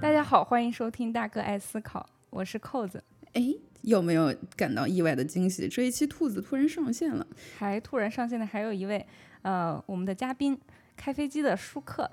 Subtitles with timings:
[0.00, 2.00] 大家好，欢迎收听《大哥爱思考》，
[2.30, 3.02] 我是扣子。
[3.34, 5.68] 哎，有没有感到意外的惊喜？
[5.68, 7.24] 这一期兔子突然上线了，
[7.56, 9.06] 还突然上线的还有一位，
[9.42, 10.58] 呃，我们的嘉宾，
[10.96, 12.10] 开飞机的舒克。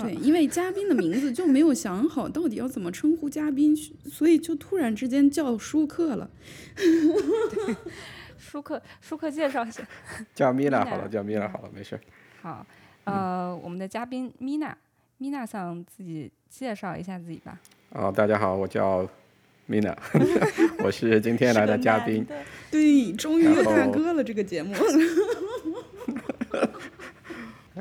[0.00, 6.30] 对，因为嘉宾的名字就没有想好到底要怎么称呼嘉宾，所以就突然之间叫舒克了。
[8.38, 9.86] 舒克，舒克介绍一下。
[10.34, 12.00] 叫米娜好了，叫米娜好了，没事。
[12.40, 12.66] 好，
[13.04, 14.76] 呃，我们的嘉宾米娜，
[15.18, 17.60] 米娜想自己介绍一下自己吧。
[17.92, 19.06] 啊、大家好，我叫
[19.66, 19.94] 米娜，
[20.82, 22.26] 我是今天来的嘉宾
[22.70, 24.74] 对，终于有大哥了，这个节目。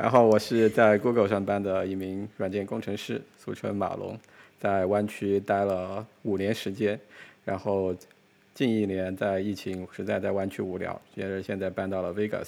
[0.02, 4.20] 然后我是在 Google 上班的一名软件工程师，俗称马龙，
[4.60, 7.00] 在湾区待了五年时间，
[7.46, 7.96] 然后
[8.52, 12.48] 近一年在疫情实在在湾区无聊，接着现在搬到了 Vegas，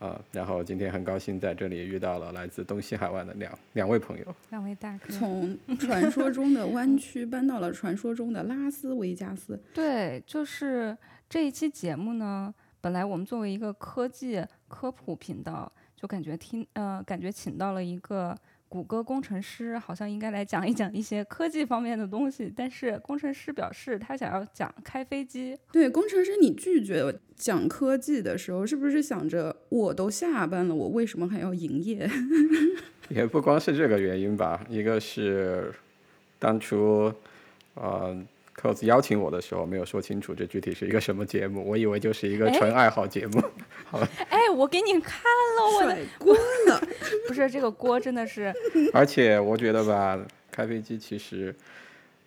[0.00, 4.26] 啊、然后今天很高兴在这里遇到了来自东西海湾的两两位朋友。
[4.50, 5.08] 两位大哥。
[5.08, 9.58] 从传说中的湾区搬到了传说中的拉斯维加斯。
[9.72, 10.94] 对，就是
[11.26, 18.36] 这一期节目呢，本来我们作为一个科技科普频道，就感觉听呃，感觉请到了一个
[18.68, 22.52] 谷歌工程师，好像应该来讲一讲一些科技方面的东西。
[22.54, 32.08] 但是工程师表示他想要讲开飞机，对，工程师，你拒绝讲科技的时候，是不是想着我都下班了，我为什么还要营业？
[33.08, 35.72] 也不光是这个原因吧，一个是
[36.38, 37.12] 当初
[37.74, 38.20] 呃
[38.60, 43.42] cos 邀请我的时候没有说清楚这具体是一个什么节目， 我以为就是一个纯爱好节目。
[43.84, 45.22] 好了哎，我给你看
[45.58, 46.34] 了我的，锅
[46.66, 46.80] 呢。
[47.28, 48.52] 不是这个锅真的是，
[48.92, 50.18] 而且我觉得吧，
[50.50, 51.54] 开飞机其实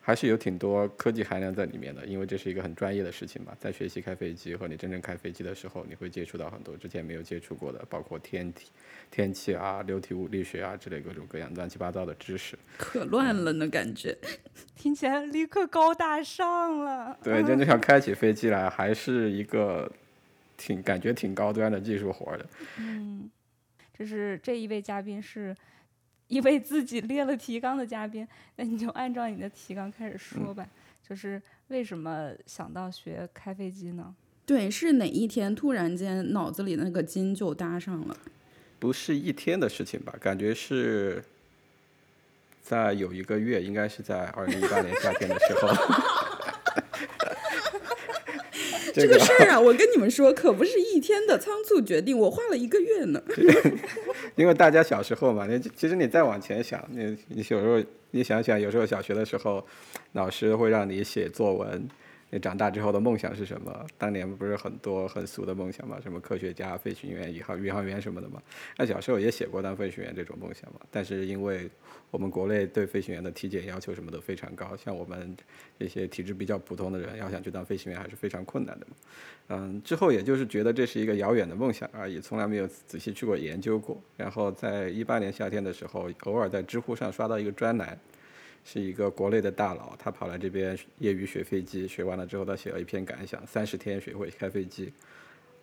[0.09, 3.56] 还是有挺多科技含量在里面的，因为这是一个很专业的事情嘛。
[3.59, 8.72] 在学习开飞机和你真正开飞机的时候，你会接触到很多之前没有接触过的，包括天体、
[9.12, 12.58] 天气啊、流体物理学啊之类各种各样乱七八糟的知识。
[12.75, 14.18] 可乱了呢，感觉。
[14.75, 17.16] 听起来立刻高大上了。
[17.22, 19.92] 对，真正想开起飞机来，还是一个
[20.58, 22.46] 挺感觉挺高端的技术活儿的。
[22.80, 23.30] 嗯，
[23.94, 25.56] 这是这一位嘉宾是
[26.29, 28.25] 一位自己列了提纲的嘉宾，
[28.56, 30.66] 那你就按照你的提纲开始说吧。
[31.07, 34.16] 就是为什么想到学开飞机呢？
[34.45, 38.16] 对，是哪一天突然间脑子里那个筋就搭上了？
[38.79, 40.16] 不是一天的事情吧？
[40.22, 41.23] 感觉是
[42.62, 45.69] 在有一个月，应该是在二零一八年夏天的时候。
[49.00, 53.22] 这个事儿啊， 我跟你们说，可不是一天的仓促决定，我花了一个月呢。
[54.36, 59.66] 因为大家小时候嘛，你其实你再往前想，你你有时候你想想，有时候小学的时候，
[60.14, 61.88] 老师会让你写作文，
[62.31, 63.85] 你长大之后的梦想是什么？
[63.97, 68.41] 当年不是很多很俗的梦想嘛，什么科学家、飞行员、宇航宇航员什么的嘛。
[68.78, 71.69] 那小时候也写过当飞行员这种梦想嘛，但是因为
[72.12, 75.35] 我们国内对飞行员的体检要求什么都非常高，像我们
[75.79, 78.95] 这些体质比较普通的人，要想去当飞行员还是非常困难的嘛。
[79.51, 84.00] 嗯，之后也就是觉得这是一个遥远的梦想而已，从来没有仔细去过研究过。
[84.16, 88.00] 然后在一八年夏天的时候，偶尔在知乎上刷到一个专栏，
[88.64, 94.92] 是一个国内的大佬，他跑来这边业余学飞机，学完了之后他写了一篇感想，三十天学会开飞机。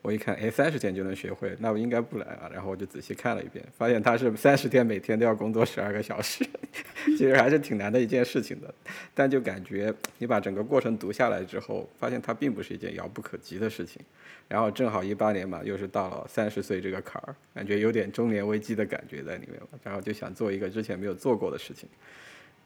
[0.03, 2.49] 我一看，哎，三十天就能学会，那我应该不来啊。
[2.53, 6.47] 然后我就仔细看了一遍，发现他是三十天每天都要工作十二个小时，
[7.17, 8.73] 其实还是挺难的一件事情的。
[9.15, 14.01] 但就感觉你把整个过程读下来之后，发现它并不是一件遥不可及的事情。
[14.47, 19.79] 然后正好一八年嘛，又是到了三十岁这个坎儿，感觉有点中年危机的感觉在里面嘛。
[19.83, 21.89] 然后就想做一个之前没有做过的事情。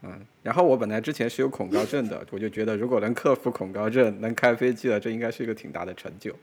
[0.03, 6.35] 嗯，然后我本来之前是有恐高症的，我就觉得如果能克服恐高症，能开飞机了，这应该是一个挺大的成就。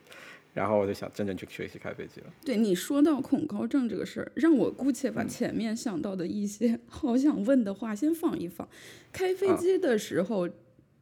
[0.54, 2.28] 然后我就想真正去学习开飞机了。
[2.44, 8.68] 对你说到恐高症这个事儿，让我姑且把前面想到的一些好想问的话先放一放。
[9.12, 10.50] 开飞机的时候，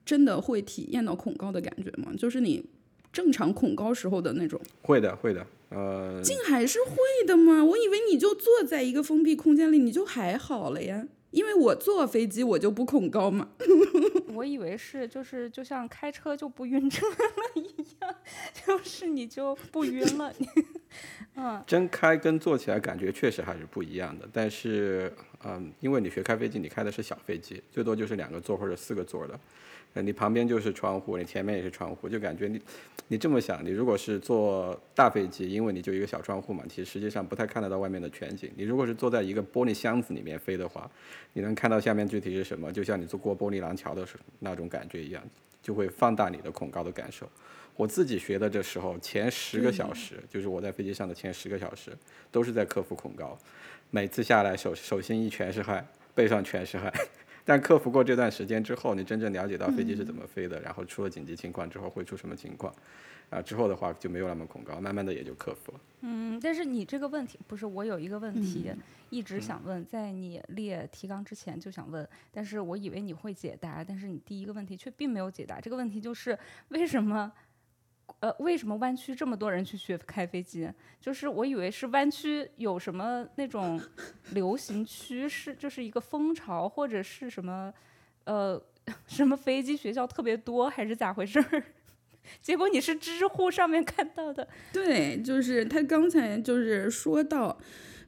[0.05, 2.11] 真的会体验到恐高的感觉吗？
[2.17, 2.65] 就是你
[3.13, 5.47] 正常恐高时候的那种，会的，会的。
[5.69, 7.63] 呃，竟还是会的吗？
[7.63, 11.07] 我以为你就坐在一个封闭空间里，你就还好了呀。
[11.35, 13.49] 因为我坐飞机我就不恐高嘛。
[14.33, 17.15] 我以为是就是就像开车就不晕车了
[17.55, 17.63] 一
[17.99, 18.15] 样，
[18.65, 20.33] 就是你就不晕了。
[21.35, 24.27] 嗯，真开跟坐起来感觉确实还是不一样的。
[24.31, 25.11] 但是，
[25.43, 29.37] 嗯，因为你学开飞机，你开的是小飞机，最多就是两个座或者四个座的。
[30.01, 32.61] 你旁边就是窗户，你前面也是窗户，就感觉你，
[33.07, 38.51] 你这么想，你如果是坐大飞机，因为你就一个小窗户嘛，其实实际上不太看得到外面的全景。
[38.55, 40.89] 你如果是坐在一个玻璃箱子里面飞的话，
[41.33, 45.23] 你能看到下面具体是什么，就像你坐过玻璃廊桥的时候那种感觉一样，
[45.61, 47.29] 就会放大你的恐高的感受。
[47.77, 51.91] 我自己学的这时候，前十个小时，就是我在飞机上的前十个小时，
[52.31, 53.37] 都是在克服恐高。
[53.91, 56.91] 每次下来手手心一全是汗，背上全是汗。
[57.47, 62.73] 但克服过这段时间之后，你真正了解到飞机是怎么飞的，然后出了紧急情况之后会出什么情况，
[63.29, 65.79] 啊，之后的话就没有那么恐高，慢慢的也就克服了。
[66.01, 68.71] 嗯，但是你这个问题不是我有一个问题
[69.11, 75.61] 一直想问，在你列提纲之前就想问，但是我以为你会解答，但是你第一个问题却并没有解答。
[75.61, 76.37] 这个问题就是
[76.69, 77.31] 为什么？
[78.19, 80.69] 呃，为什么湾区这么多人去学开飞机？
[81.01, 83.79] 就是我以为是湾区有什么那种
[84.31, 87.73] 流行趋势，就是一个风潮，或者是什么，
[88.23, 88.61] 呃，
[89.07, 91.63] 什么飞机学校特别多，还是咋回事儿？
[92.41, 94.47] 结果你是知乎上面看到的。
[94.73, 97.57] 对，就是他刚才就是说到。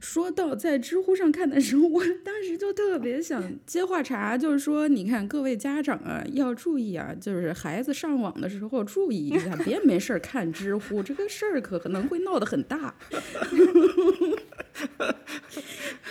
[0.00, 12.94] 说到在知乎上看的时候，我当时就特别想接话茬，就是说，你看各位家长啊，要注意啊，就是孩子上网的时候注意一下，别没事儿看知乎，这个事儿可能会闹得很大。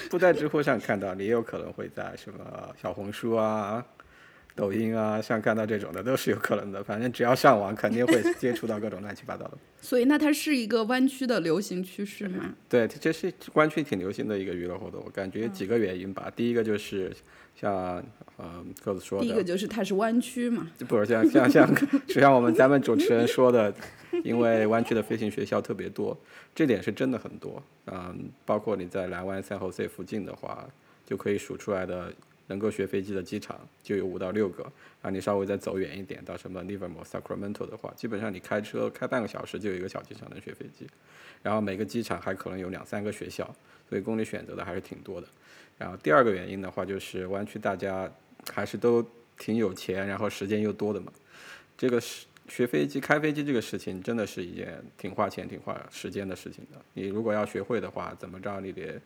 [0.09, 3.85] 不在知乎上看到，你也有可能会在什么小红书啊。
[4.57, 6.83] 抖音啊，像看到这种的都是有可能的。
[6.83, 9.57] 反正只要上网，肯定会接触到各种乱七八糟的。
[9.79, 12.55] 所以，那它是一个弯曲的流行趋势吗？
[12.67, 15.01] 对，这是弯曲挺流行的一个娱乐活动。
[15.05, 16.33] 我感觉几个原因吧。
[16.35, 17.15] 第一个就是
[17.55, 18.03] 像
[18.37, 20.67] 呃鸽子说的，第一个就是它是弯曲嘛。
[20.87, 21.75] 不是像像像
[22.07, 23.71] 就 像我们咱们主持人说的，
[24.23, 26.17] 因为弯曲的飞行学校特别多，
[26.55, 27.61] 这点是真的很多。
[27.85, 30.67] 嗯，包括你在蓝湾、三号 C 附近的话，
[31.05, 32.11] 就可以数出来的。
[32.47, 34.63] 能够学飞机的机场就有五到六个，
[35.01, 40.87] 啊，你稍微再走远一点，到什么 Livermore、Sacramento 的话，基本上你开车开半个小时就有一个小机场能学飞机，
[41.43, 43.43] 然后每个机场还可能有两三个学校，
[43.89, 45.27] 所以供你选择的还是挺多的。
[45.77, 48.09] 然后第二个原因的话，就是湾区大家
[48.53, 49.05] 还是都
[49.37, 51.11] 挺有钱，然后时间又多的嘛。
[51.77, 56.79] 这个是学飞机、开飞机这个事情，真的是一件挺花钱、挺花时间的事情的。
[56.93, 58.99] 你如果要学会的话，怎么着你得。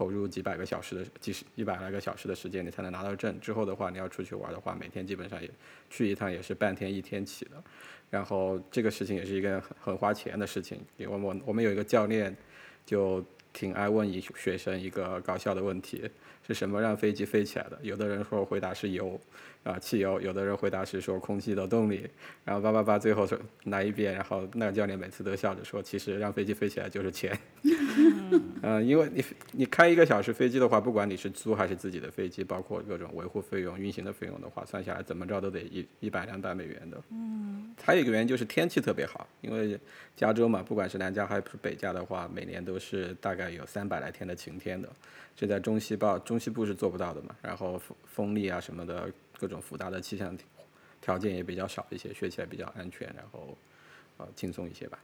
[0.00, 3.38] 投入几百个小时的几十一百来个小时的时间，你才能拿到证。
[3.38, 5.50] 之后的话，你要出去玩的话，每天基本上也
[5.90, 7.62] 去一趟也是半天一天起的。
[8.08, 10.80] 然后这个事情也是一个很很花钱的事情。
[10.96, 12.34] 因为我我们有一个教练，
[12.86, 16.10] 就挺爱问一学生一个搞笑的问题：
[16.48, 17.78] 是什么让飞机飞起来的？
[17.82, 19.20] 有的人说回答是油。
[19.62, 22.08] 啊，汽油，有的人回答是说空气的动力，
[22.46, 27.38] 然后叭叭叭，最后说来一遍，然后那个教练每次都笑着说，其实让飞机飞起来就是钱。
[28.62, 37.02] 嗯， 因为你你开一个小时飞机的话，不管你是租还是自己的飞机，包括各种维护费用、运行的费用的话，算下来怎么着都得一一百两百美元的。
[37.10, 37.74] 嗯。
[37.82, 39.78] 还有一个原因就是天气特别好，因为
[40.16, 44.88] 加州嘛，不管是南加还是北加的话，每年都是大概有三百来天的晴天的，
[45.36, 47.34] 这在中西部中西部是做不到的嘛。
[47.42, 49.10] 然后风风力啊什么的。
[49.40, 50.36] 各种复杂的气象
[51.00, 53.56] 条件也比较少一些，学起来比较安全，然后
[54.18, 54.98] 呃轻松一些吧。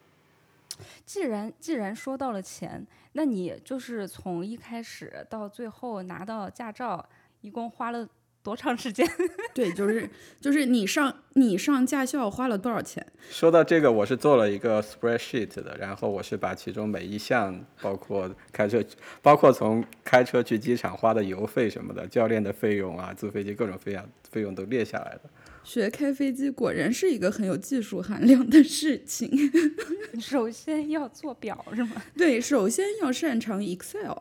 [1.05, 7.08] 既然既然说到了钱，那你就是从一开始到最后拿到驾照，
[7.40, 8.08] 一共花了？
[8.43, 9.05] 多长时间？
[9.52, 10.08] 对，就是
[10.40, 13.05] 就是你上你上驾校花了多少钱？
[13.28, 18.80] 说到这个，我是做了一个 spreadsheet 的，然后我是把其中每一项，包括开车，
[19.21, 25.23] 包括从开车去机场花的油费什么的，教练的费用啊，坐飞机各种费用费用都列下来的。
[25.66, 29.28] 学开飞机果然是一个很有技术含量的事情。
[30.20, 32.00] 首先要做表是吗？
[32.16, 34.16] 对，首先要擅长 Excel。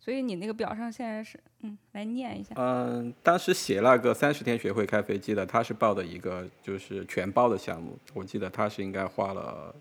[0.00, 2.54] 所以你那个表上现在是，嗯，来念一下。
[2.56, 9.72] 嗯，当时写那个三十天学会开飞机的，他是报的一个就是全包的项目，我记得他是应该花了，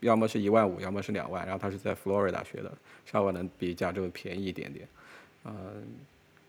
[0.00, 2.70] 要么是一万五，要么是两万，然后他是在 Florida 学的，
[3.04, 4.86] 稍微能比加州便宜一点点。
[5.46, 5.52] 嗯，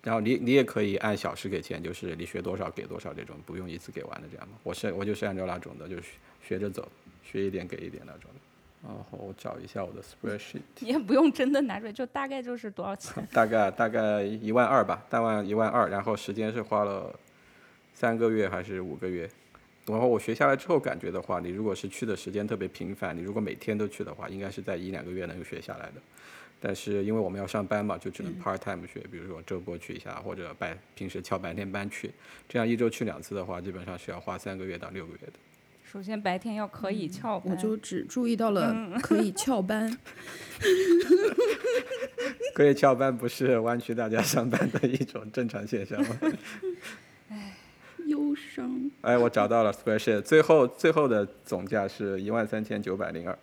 [0.04, 4.56] 然后你你也可以按小时给钱，就是你学多少给多少这种，不用一次给完的这样嘛。
[4.62, 6.04] 我是我就是按照那种的，就是
[6.46, 6.92] 学着走，
[7.24, 8.40] 学一点给一点那种的。
[8.86, 10.60] 然后我找一下我的 spreadsheet。
[10.80, 13.26] 你也不用真的拿出来，就大概就是多少钱？
[13.32, 15.88] 大概大概一万二吧，大概一万二。
[15.88, 17.18] 然后时间是花了
[17.94, 19.30] 三个月还是五个月？
[19.86, 25.94] 然后我学下来之后感觉的话，你如果是去的时间特别频繁，你如果每天都去的话，应该是在一两个月能够学下来的。
[26.66, 32.10] 但是因为我们要上班嘛，就只能 part time 学，比如说周末去一下，或者白平时翘白天班去。
[32.48, 35.34] 这样一周去两次的话，基本上是要花三个月到六个月的。
[35.84, 39.96] 首先白天要可以翘班，我就只注意到了 可以翘班。
[42.56, 46.18] 可以翘班不是弯曲大家上班的一种正常现象吗？
[48.08, 48.90] 忧伤。
[49.02, 53.38] 哎，我找到了 spreadsheet，最后最后的总价是一万三千九百零二。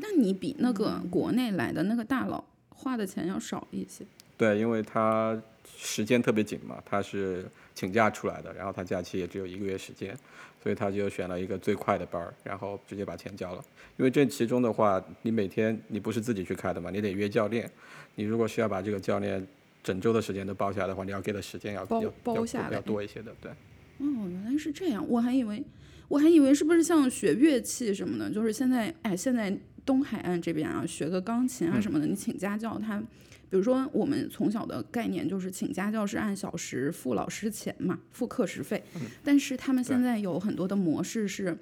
[0.00, 4.04] 那你比那个国内来的那个大佬花的钱要少一些。
[4.36, 5.40] 对，因为他
[5.76, 10.16] 时间特别紧嘛，他是请假出来的，然后他假期也只有一个月时间，
[10.62, 13.64] 所以他就选了一个最快的班儿，然后直接把钱交了。
[13.96, 17.68] 因为这其中的话，你每天你不是自己去开的嘛，你得约教练。
[18.14, 19.44] 你如果需要把这个教练
[19.82, 23.50] 整周的时间都包下来的话，你要给的时间要包包下来要多一些的，对。
[23.50, 25.64] 哦，原来是这样，我还以为
[26.06, 29.56] 我还以为是不是像学乐器什么的，就是现在哎，现在
[29.88, 33.02] 东海岸这边啊，学个钢琴啊什么的，你请家教他。
[33.48, 38.84] 比如说，我们从小的概念就是请家教是按小时付老师钱嘛，付课时费。
[39.24, 41.56] 但是他们现在有很多的模式是，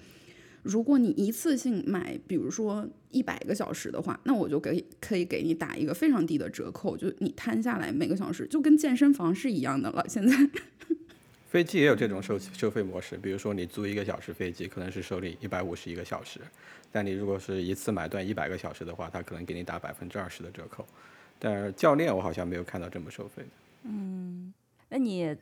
[0.64, 10.04] 如果你一次性买，比如说一百个小时的话，那我就给可以给你打一个非常低的折扣，就你摊下来每个小时就跟健身房是一样的了。
[10.08, 10.36] 现在
[11.48, 16.40] 飞机也有这种收收费模式，比如说你租一个小时飞机，可能是收你一百五十一个小时，
[16.90, 20.86] 但你如果是一次买断一百个小时的话，他可能给你打百分之二十的折扣。
[21.38, 23.48] 但是教练我好像没有看到这么收费的。
[23.84, 24.52] 嗯，
[24.88, 25.36] 那你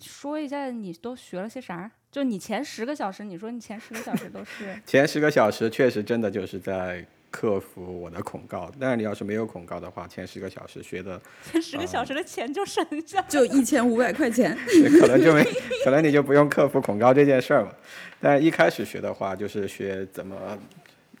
[0.00, 1.90] 说一下你都学了些啥？
[2.10, 11.20] 就你前十个小时，你说你前十个小时都是 前十个小时确实真的就是在克服我的恐高，但是你要是没有恐高的话，前十个小时学的
[11.50, 13.20] 前十个小时的钱就省下。
[13.22, 14.56] 就一千五百块钱，
[15.00, 15.44] 可能就没，
[15.84, 17.76] 可能你就不用克服恐高这件事儿了。
[18.20, 20.58] 但一开始学的话，就是学怎么，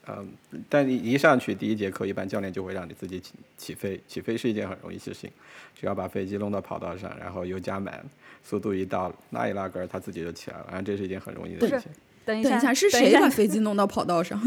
[0.08, 0.28] 嗯，
[0.68, 5.30] 但你一上去第一节课，一般教练就会让你自己起起飞，起飞是一件很容易的事情，
[5.78, 8.04] 只要把飞机弄到跑道上，然后油加满，
[8.42, 11.92] 速度一到，拉一拉杆儿，它自己就起来了，然后这是一件很容易的事情，
[12.28, 14.38] 等一下，等一下，是谁把飞机弄到跑道上？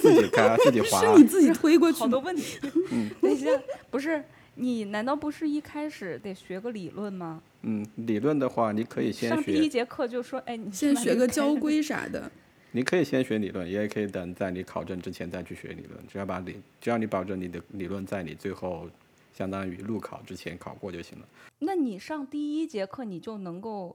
[0.00, 1.14] 自己开啊，自己滑啊。
[1.14, 1.98] 是你自己推过去？
[1.98, 2.58] 好多问题。
[3.20, 3.50] 等一下，
[3.90, 4.24] 不是
[4.54, 7.42] 你难道不是一开始得学个理论吗？
[7.60, 11.60] 嗯，理论的话，你可以先上第一，节课就说，哎，你先学个交规。
[11.60, 12.32] 规啥的。
[12.72, 16.00] 你可以先学理论，也可以等在你考证之前再去学理论。
[16.10, 18.88] 只要把理，只要你保证你的理论在你最后
[19.36, 21.28] 相当于路考之前考过就行了。
[21.58, 23.94] 那你上第一节课，你就能够，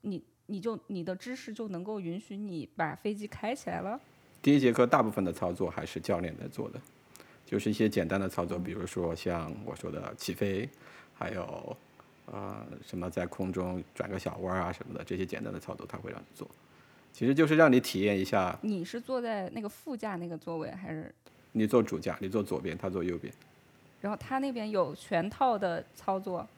[0.00, 4.00] 你你就你的知识就能够允许你把飞机开起来了。
[4.40, 6.80] 第一节课大部分的操作还是教练在做的，
[7.46, 10.68] 就是一些简单的操作，比如说像我说的起飞，
[11.14, 11.76] 还有
[12.26, 16.48] 呃什么在空中转个小弯儿啊什么的，这些简单的操作他会让你做，
[17.12, 21.14] 其实就是让你体验一下，你是坐在那个副驾那个座位，还是？
[21.52, 23.32] 你坐主驾，你坐左边，他坐右边，
[24.00, 26.48] 然后他那边有全套的操作，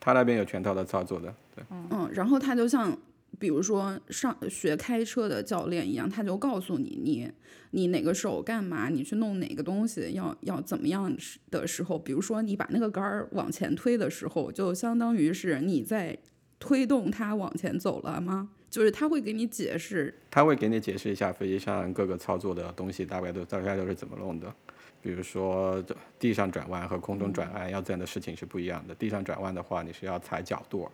[0.00, 2.96] 他那边有全套的操作的，对，嗯，然后他就像，
[3.40, 7.28] 比如说上学开车的教练一样，他就告诉你，你
[7.70, 11.16] 你哪个手干嘛，你去弄哪个东西，要要怎么样
[11.50, 16.16] 的时候，比如说你把那个杆儿往前推的时候，就相当于是你在
[16.58, 18.50] 推动它往前走了吗？
[18.68, 24.54] 就是他会给你解释，他会给你解释一下飞机上各个操作的东西大概都大概都是怎么弄的。
[25.02, 25.82] 比如说
[26.20, 28.94] 地上转弯和空中转弯要做的事情是不一样的。
[28.94, 30.86] 地上转弯的话，你是要踩角度；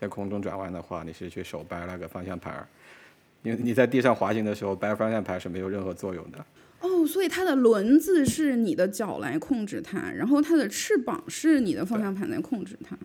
[0.00, 2.66] 在空中转弯的话，你是去手掰那个方向盘儿。
[3.42, 6.44] 因为你在地上滑行的时候，掰方向盘是没有任何作用的。
[6.80, 12.96] 哦，所以它的轮子是你的脚来控制它，然后它的翅膀是你的方向盘来控制它，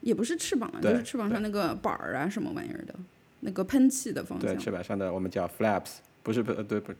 [0.00, 2.94] 也不是翅膀啊，就是翅膀上那个板儿啊什么玩意儿的，
[3.40, 6.98] 那个喷气的方向对，翅膀上的我们叫 flaps，不是不呃对不是，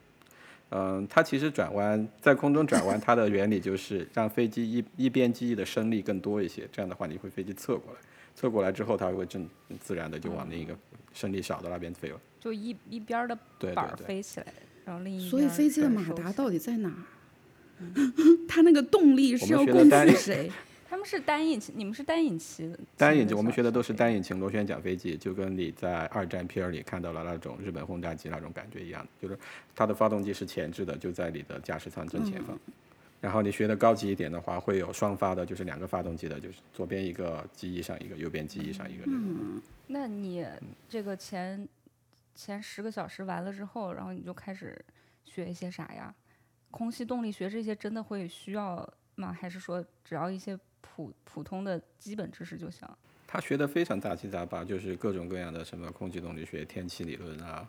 [0.71, 8.00] 嗯，它其实转弯在空中转弯，它的原理就是让飞机一一边机翼的升力更多一些，这样的话你会飞机侧过来，
[8.35, 9.49] 侧过来之后它会正
[9.81, 10.76] 自然的就往另一个
[11.12, 12.21] 升力小的那边飞了。
[12.41, 13.38] 就一一边的
[13.75, 14.47] 板飞起来，
[14.85, 17.00] 然后另一所以飞机的马达到底在哪儿？
[18.47, 20.50] 它那个动力是要供学的单给谁？
[20.88, 22.76] 他们是单引擎，你们是单引擎。
[22.97, 29.37] 单引擎，我们学的都是单引擎螺旋桨飞机，就跟你在二战片里看到了那种日本轰炸机那种感觉一样，就是
[29.75, 32.57] 它的发动机是前置的，就在你的驾驶舱正前方。
[33.25, 39.04] 然后你学的高级一点的话，会有双发的，就是两个发动机的，就是左边一个机翼上一个，右边机翼上一个。
[39.87, 40.47] 那你
[40.90, 41.66] 这个前
[42.35, 44.78] 前十个小时完了之后，然后你就开始
[45.25, 46.14] 学一些啥呀？
[46.71, 49.33] 空气动力学这些真的会需要吗？
[49.33, 52.87] 还是说只要一些普普通的基本知识就行？
[53.26, 57.66] 他学的非常杂七杂八，就是各种各样的什么空气动力学、天气理论啊，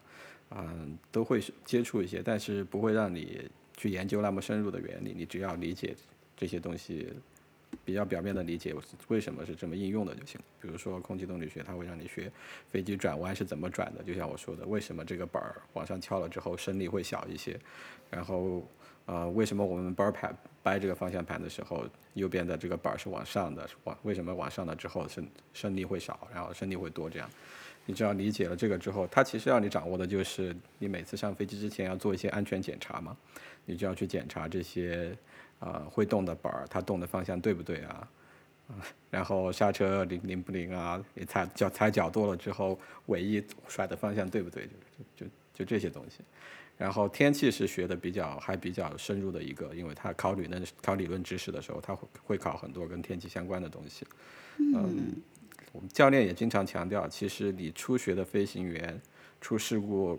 [0.50, 5.13] 嗯，都会接触一些，但是不会让你去研究那么深入的原理。
[5.15, 5.96] 你只要理解
[6.36, 7.13] 这些东西，
[7.84, 8.74] 比较表面的理解
[9.08, 10.39] 为什么是这么应用的就行。
[10.62, 12.32] 比如说空气动力学，它会让你学
[12.70, 17.60] 飞机转弯是怎么转的，就像我说的，为什么这个板儿往上翘了之后升力会小一些，
[18.10, 18.65] 然后
[19.05, 27.29] 呃为什么我们扳盘掰这个方向盘的时候，右边的这个板儿是往上的，往为什么往上了之后升升力会少，然后升力会多这样。
[27.86, 33.15] 你只要理解了这个之后，它其实要你掌握的就是你每次上飞机之前要做一些安全检查嘛，
[33.65, 35.15] 你就要去检查这些
[35.60, 38.08] 呃会动的板儿，它动的方向对不对啊？
[38.68, 38.74] 啊，
[39.12, 41.04] 然后刹车灵灵不灵啊？
[41.13, 44.68] 你踩脚踩脚多了之后，尾翼甩的方向对不对？
[45.15, 46.22] 就就就这些东西。
[46.77, 54.06] 然后天气是学的比较还比较深入的一个，因为它考理论考理论知识的时候，它会会考很多跟天气相关的东西。
[54.58, 55.15] 嗯。
[55.75, 59.00] 我们教练也经常强调，其实你初学的飞行员
[59.41, 60.17] 出事故，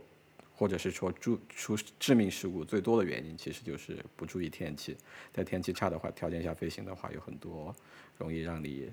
[0.54, 4.94] 或者是说出出致命事故最多的原因，其实就是不注意天气。
[5.32, 7.74] 在天气差的话，条件下飞行的话，有很多
[8.18, 8.90] 容易让你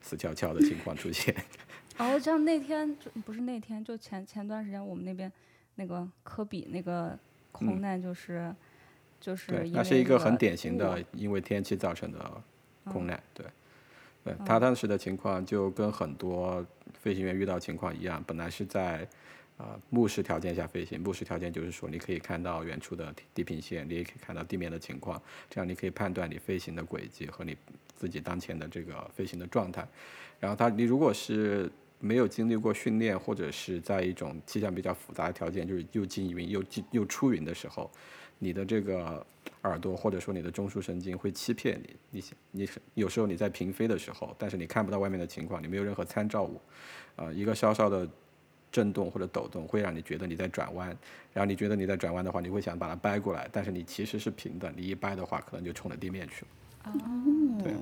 [0.00, 1.36] 死翘翘的情况出现。
[1.98, 5.30] 哦，像那天就不是那天，就前前段时间我们那边
[5.74, 7.18] 那个科比那个
[7.52, 8.54] 空难，就是
[9.20, 12.42] 就是对，那是一个很典型的因为天气造成的
[12.84, 13.44] 空难，对。
[14.26, 19.08] 对他当时的情况就跟很多飞行员遇到情况一样，本来是在
[19.56, 27.56] 啊目视条件下飞行，目视条件就是说你可以看到远处的地平线，你也可以看到地面的情况，这样你可以判断你飞行的轨迹和你
[27.94, 29.86] 自己当前的这个飞行的状态。
[30.38, 37.90] 然后他你如果是没有经历过训练，或者是在一种气象比较复杂的条件，就是又进云又进又出云的时候，
[38.38, 39.24] 你的这个。
[39.62, 46.60] 耳朵或者说你的中枢神经会欺骗你，你你有时候你在平飞的时候，但是你看不到外面的情况，你没有任何参照物，
[47.16, 48.08] 啊，一个稍稍的
[48.70, 50.96] 震动或者抖动会让你觉得你在转弯，
[51.32, 56.92] 然后你觉得你在转弯的话，你会想把它掰过来，但是你其实是平的，你一掰的话可能就冲着地面去了。
[56.92, 57.74] 哦，对，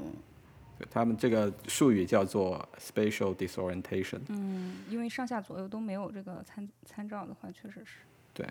[0.90, 4.20] 他们这个术语叫做 spatial disorientation。
[4.28, 7.98] 嗯，因为上下左右都没有这个参参照的话，确实是。
[8.32, 8.46] 对。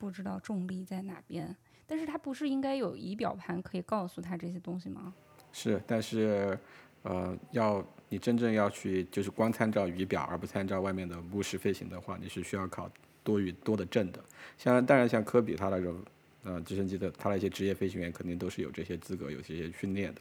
[0.00, 1.54] 不知道重力在哪边。
[1.86, 5.12] 但是它不是应该有仪表盘可以告诉他这些东西吗？
[5.52, 6.56] 是，但是，
[7.02, 12.88] 呃，要你真正要去就是光参照仪表而不参照外面的目视飞行的话，你是需要考
[13.24, 14.24] 多余多的证的。
[14.56, 16.00] 像当然像科比他那种，
[16.44, 20.20] 呃，直升机的他那些职业飞行员肯定都是有这些资格有这些训练的。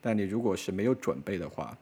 [0.00, 1.76] 但你如果是没有准备的话，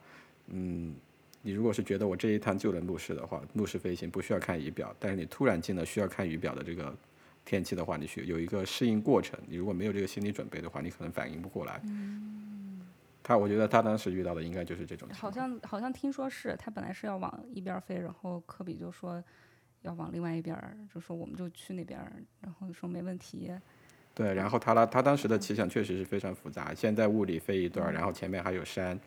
[0.47, 0.93] 嗯，
[1.41, 6.93] 你如果是觉得我这一趟就能目视的话，目视飞行不需要看仪表，但是你突然进了需要看仪表的这个。
[7.45, 9.39] 天气的话，你需有一个适应过程。
[9.47, 11.81] 你如果没有这个心理准备的话，你可能反应不过来。
[11.83, 12.81] 嗯，
[13.21, 15.07] 他我觉得他当时遇到的应该就是这种。
[15.13, 19.23] 好像好像听说是他本来是要往一边飞，然后科比就说
[19.81, 20.57] 要往另外一边，
[20.93, 21.99] 就说我们就去那边，
[22.39, 23.51] 然后说没问题。
[24.15, 28.99] 对，然后他他他当时的气象确实是非常复杂，先在雾里飞一段，然后前面还有山。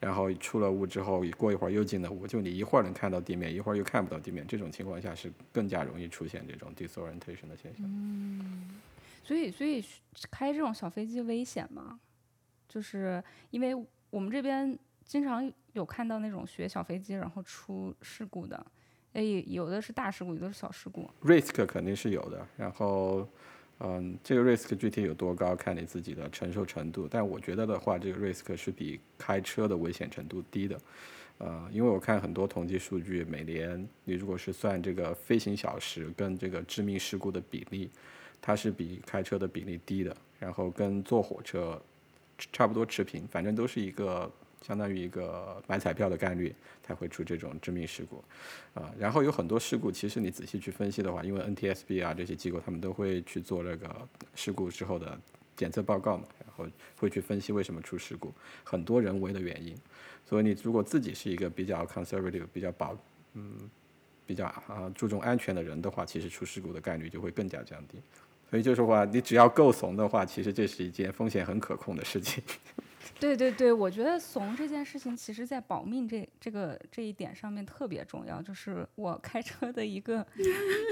[0.00, 7.78] 然后出了雾之后，过一会儿又进了雾，就你一会儿能看到地面，一会儿又看不到地面，这种情况下是更加容易出现这种 disorientation 的现象。
[7.80, 8.78] 嗯，
[9.24, 9.84] 所以所以
[10.30, 11.98] 开这种小飞机危险吗？
[12.68, 13.74] 就是因为
[14.10, 18.66] 我们这边经常有看到那种学小飞机然后出事故的，
[19.14, 21.10] 诶，有的是大事故，有的是小事故。
[21.24, 23.28] risk 肯定是有的，然后。
[23.80, 27.06] 嗯，这个 risk 具体有多高，看你自己的承受程度。
[27.08, 30.80] 但我觉得的话，这个 risk 是比开车的危险程度低的。
[31.38, 37.88] 呃，因为我看很多统计数据，每年你如果是算这个飞行小时跟这个致命事故的比例，
[38.40, 40.16] 它是比开车的比例低的。
[40.38, 41.80] 然后跟坐火车
[42.52, 44.30] 差不多持平，反正都是一个。
[44.66, 48.22] 相当于一个买彩票的概率才会出这种致命事故，
[48.74, 55.18] 啊，然后有很多事故，其实你仔细去分析的话，因为 NTSB 啊这些机构他们都会去做那个事故之后的
[55.56, 56.66] 检测报告嘛，然后
[56.96, 58.32] 会去分析为什么出事故，
[58.64, 59.74] 很多人为的原因，
[60.28, 62.96] 所以你如果自己是一个比较 conservative、比较保，
[63.34, 63.56] 嗯，
[64.26, 67.98] 比较啊注重安全的人的话，其实出事故的概率就会更加降低。
[68.50, 72.42] 所以就是话，你只要够怂的话，其实这是一件风险很可控的事情。
[73.20, 78.40] 对对对，我觉得怂这件事情，其实在保命这这个这一点上面特别重要。
[78.40, 80.24] 就是我开车的一个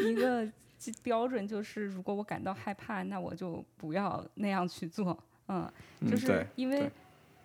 [0.05, 0.47] 一个
[1.03, 5.17] 标准，就是如果我感到害怕，那我就不要那样去做。
[5.49, 5.71] 嗯，
[6.11, 6.91] 就是因为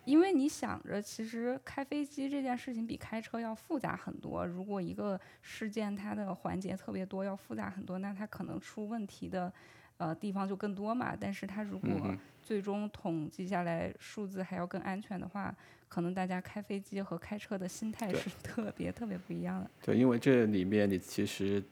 [0.04, 4.44] 因为你想着，其实开飞机这件事情比开车要复杂很多。
[4.44, 9.52] 如果一个事件它的环节特别多，要复杂很多，那它可能出问题的
[9.98, 11.16] 呃地方就更多嘛。
[11.18, 15.54] 但是它如果最终统计下来数字还要更安全的话，
[15.88, 19.70] 可能大家开飞机和开车的心态是 特别特别不一样的。
[19.82, 21.62] 对，因为这里面你其实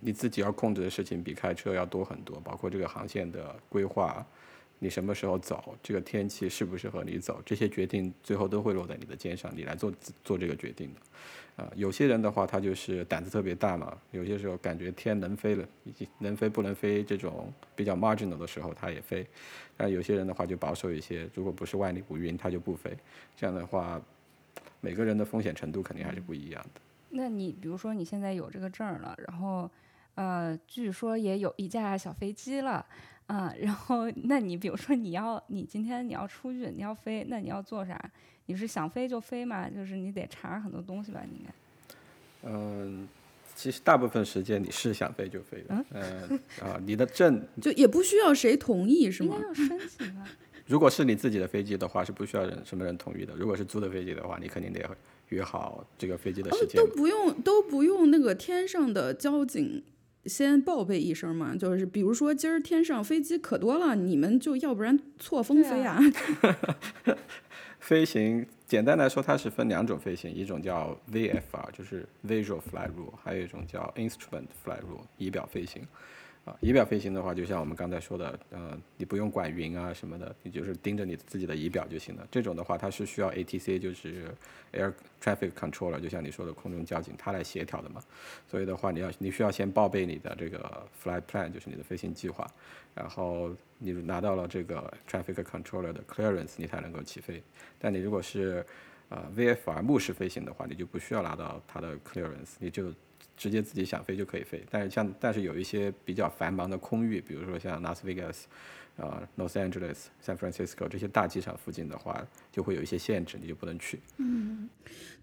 [0.00, 4.24] 你自己要控制的事情比开车要多很多，包括这个航线的规划，
[4.82, 9.92] 你什么时候走，这个天气适不适合你走，这些决定最后都会落在你的肩上，你来做
[10.24, 11.62] 做这个决定的。
[11.62, 19.26] 啊，有些人的话，他就是胆子特别大嘛，有些时候感觉天能飞了，以及能飞不能飞这种比较 marginal 的时候，他也飞。
[19.76, 22.96] 但有些人的话就保守一些，如果不是万里无云，他就不飞。
[23.36, 24.00] 这样的话，
[24.80, 26.80] 每个人的风险程度肯定还是不一样的。
[27.10, 29.70] 那你比如说你现在有这个证儿了，然后
[30.14, 32.86] 呃，据说也有一架小飞机了。
[33.30, 37.96] 啊，然后那你比如说你要你今天你要出去你要飞，那你要做啥？
[38.46, 39.70] 你是想飞就飞吗？
[39.70, 41.22] 就是你得查很多东西吧？
[41.30, 41.54] 你应该。
[42.42, 43.08] 嗯，
[43.54, 45.84] 其实大部分时间你是想飞就飞的。
[45.92, 49.36] 嗯啊，你的证 就也不需要谁同意是吗？
[49.36, 50.26] 应该要申请吧。
[50.66, 53.32] 如果是你自己的飞机的话，是不需要人什么人同意的。
[53.36, 54.84] 如果是租的飞机的话，你肯定得
[55.28, 56.74] 约好这个飞机的时间。
[56.74, 59.84] 都不用都不用那个天上的交警。
[60.26, 65.98] 先报备一声嘛，就是比如说今儿天上飞机可多了，你们就要不然错峰飞啊。
[67.80, 75.82] 飞行简单来说，它是分两种飞行，一种叫 VFR，就是 Visual Flight Rule，还有一种叫 Instrument Flight Rule，仪表飞行。
[76.60, 82.26] 仪表飞行的话，就像我们刚才说的，呃，你不用管云啊什么的，你就是盯着你自己的仪表就行了。
[82.30, 84.34] 这种的话，它是需要 ATC，就是
[84.72, 88.02] Air Traffic Controller，就像你说的空中交警，它来协调的嘛。
[88.48, 92.46] 所以的话，你要你需要先报备你的这个 Flight Plan，就是你的飞行计划，
[92.94, 97.42] 然后你拿到了这个 Traffic Controller 的 Clearance，你才能够起飞。
[97.78, 98.64] 但你如果是
[99.08, 102.92] 呃 VFR 目视飞行的话，你就不需要拿到它的 Clearance，你就。
[103.40, 108.46] 直接自己想飞就可以飞，但是像但是有一些比较繁忙的空域，比如说像拉斯维加斯、
[108.98, 112.22] 啊 Los Angeles、San Francisco 这些大机场附近的话，
[112.52, 113.98] 就会有一些限制，你就不能去。
[114.18, 114.68] 嗯，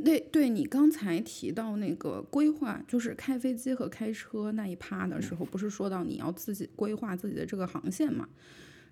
[0.03, 8.27] 对对，你刚才提到那个规划，就是开飞机和开车那一趴的时候，不是说到你要自己规划自己的这个航线嘛？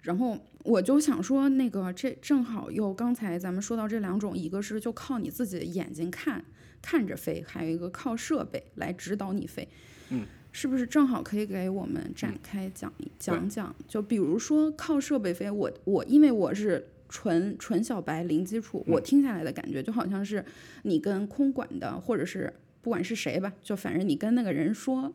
[0.03, 6.45] 然后我就想说，那个这正好又刚才咱们说到这两种，一个是就靠你自己的眼睛看。
[6.81, 9.67] 看着飞，还有一个靠设备来指导你飞，
[10.09, 13.75] 嗯，是不是正好可以给我们展开讲一讲讲？
[13.87, 20.43] 就比如说靠设备飞，我我因为我是纯纯小白零基础，我听下来的感觉就好像是
[20.83, 25.13] 你跟空管的，或者是不管是谁吧，就反正你跟那个人说，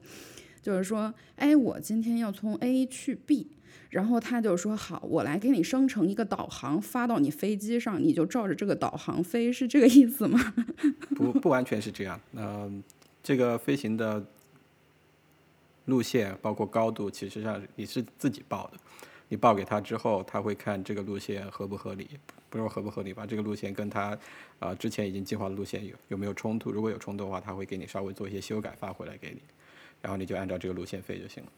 [0.61, 3.49] 就是说，哎，我今天要从 A 去 B。
[3.91, 10.39] 然后他就说：“好，我来给你生成一个导航，发到你飞机上，你就照着这个导航飞，是这个意思吗？”
[11.17, 12.19] 不，不完全是这样。
[12.33, 12.83] 嗯，
[13.23, 14.25] 这个飞行的
[15.87, 18.79] 路线包括高度，其实上你是自己报的。
[19.29, 22.09] 你报给他之后，他会看这个路线合不合理，
[22.49, 23.25] 不是说合不合理吧？
[23.27, 24.17] 这个路线跟他
[24.59, 26.71] 啊之前已经计划的路线有有没有冲突？
[26.71, 29.41] 如果有冲突的话，他会给你稍微做一些修改，发回来给你，
[30.01, 31.51] 然后你就按照这个路线飞就行了。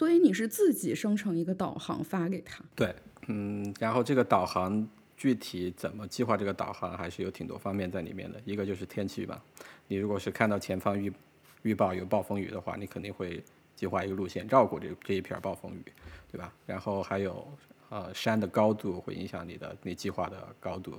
[0.00, 2.64] 所以你是自己生成一个导航发给他？
[2.74, 2.94] 对，
[3.26, 8.40] 嗯，然后这个导航具体怎么计划这个导航，还是有挺多方面在里面的。
[8.46, 9.44] 一个就是天气吧，
[9.88, 11.12] 你如果是看到前方预
[11.60, 13.44] 预报有暴风雨的话，你肯定会
[13.76, 15.84] 计划一个路线绕过这这一片暴风雨，
[16.32, 16.50] 对吧？
[16.64, 17.46] 然后还有
[17.90, 20.98] 呃山的高度会影响你的你计划的高度，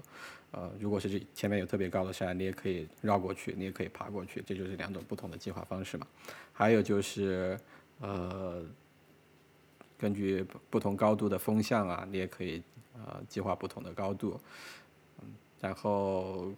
[0.51, 6.05] 呃，如果是这前面有特别高的山，你也可以绕过去，你也可以爬过去，这就是两种不同的计划方式嘛。
[6.53, 7.59] 还有就是
[7.99, 8.63] 呃。
[10.01, 12.59] 根据不同高度的风向啊，你也可以
[12.95, 14.39] 呃计划不同的高度，
[15.21, 15.27] 嗯，
[15.59, 16.51] 然后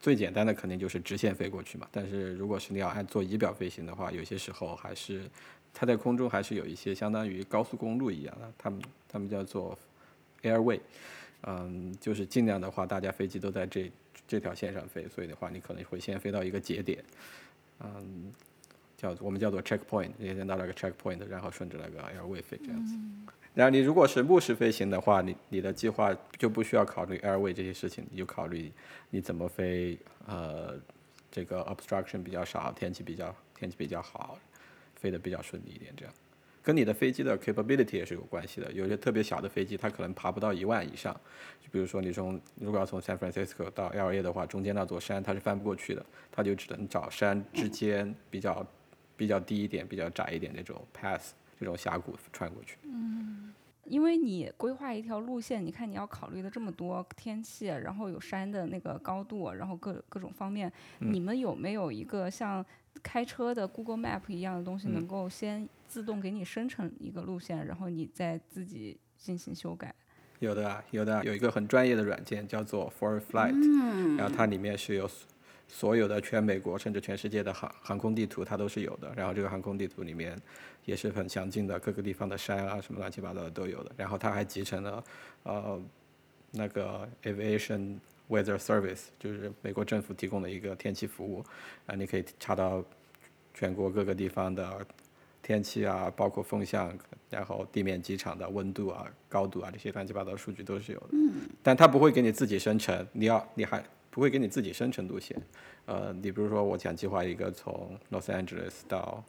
[0.00, 1.86] 最简单的肯定就是直线飞过去嘛。
[1.92, 5.28] 但是如果是你要按做仪表飞行的话，有些时候还是
[5.74, 9.78] 它在空中还是有一些相当于高速公路一样的，他们他们叫做
[10.42, 10.80] airway，
[11.42, 13.92] 嗯，就是尽量的话，大家飞机都在这
[14.26, 17.04] 这条线上飞，所以的话，你可能会先飞到一个节点，
[17.80, 18.32] 嗯。
[18.98, 22.96] 叫我们叫做 checkpoint，你先到那个 checkpoint，然后顺着那个 airway 飞这样子。
[23.54, 28.72] 然后你如果是目视飞行的话，你你的计划就不需要考虑 airway 这些事情，你就考虑
[29.10, 30.74] 你怎么飞，呃，
[31.30, 34.36] 这个 obstruction 比较少，天气比较天气比较好，
[34.96, 36.12] 飞得比较顺利一点这样。
[36.60, 41.14] 跟你的飞机的 capability 也是有关系的，有些特别小的飞机它可能爬不到一万以上，
[41.62, 48.66] 就比如说你从如果要从 San Francisco 到 LA 的话，中间那座山它是翻不过去的，它就只能找山之间比较。
[49.18, 52.78] 比较低一点、比较窄一点那种 pass，这种峡谷穿过去。
[52.84, 53.52] 嗯，
[53.84, 62.64] 因为你规划一条路线，你看你要考虑的这么多天气，然后有山的那个高度，然后各各种方面，你们有没有一个像
[63.02, 69.92] 开车的 Google Map 一样的东西，能够先自动给你生成一个路线，然后你再自己进行修改？
[70.38, 75.10] 有的，有的，有一个很专业的软件叫做 For Flight，然后它里面是有。
[75.68, 79.12] 所有的全美国甚至全世界的航航空地图它都是有的。
[79.14, 80.36] 然后这个航空地图里面
[80.84, 83.92] 也是很详尽的，各个地方的山啊什么乱七八糟的都有的。
[83.96, 85.04] 然后它还集成了
[85.44, 85.80] 呃
[86.50, 91.44] 那个 aviation weather service，就是美国政府提供的一个天气服务，
[91.86, 92.82] 啊，你可以查到
[93.52, 94.86] 全国各个地方的
[95.42, 96.96] 天气啊，包括风向，
[97.30, 101.08] 然后地面机场的温度啊、高度啊这些乱七八糟的数据都是有的。
[101.12, 101.32] 嗯。
[101.62, 105.36] 但它不会给你自己生成，你要你还不会给你自己生成路线。
[105.86, 109.24] 呃，你比如说我想计划一个从 Los Angeles 到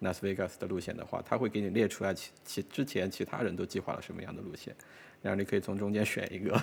[0.00, 4.74] Las Vegas 的路线的话，它会给你列出来其其之前其他人都计划了什么样的路线，
[5.22, 6.56] 然后你可以从中间选一个，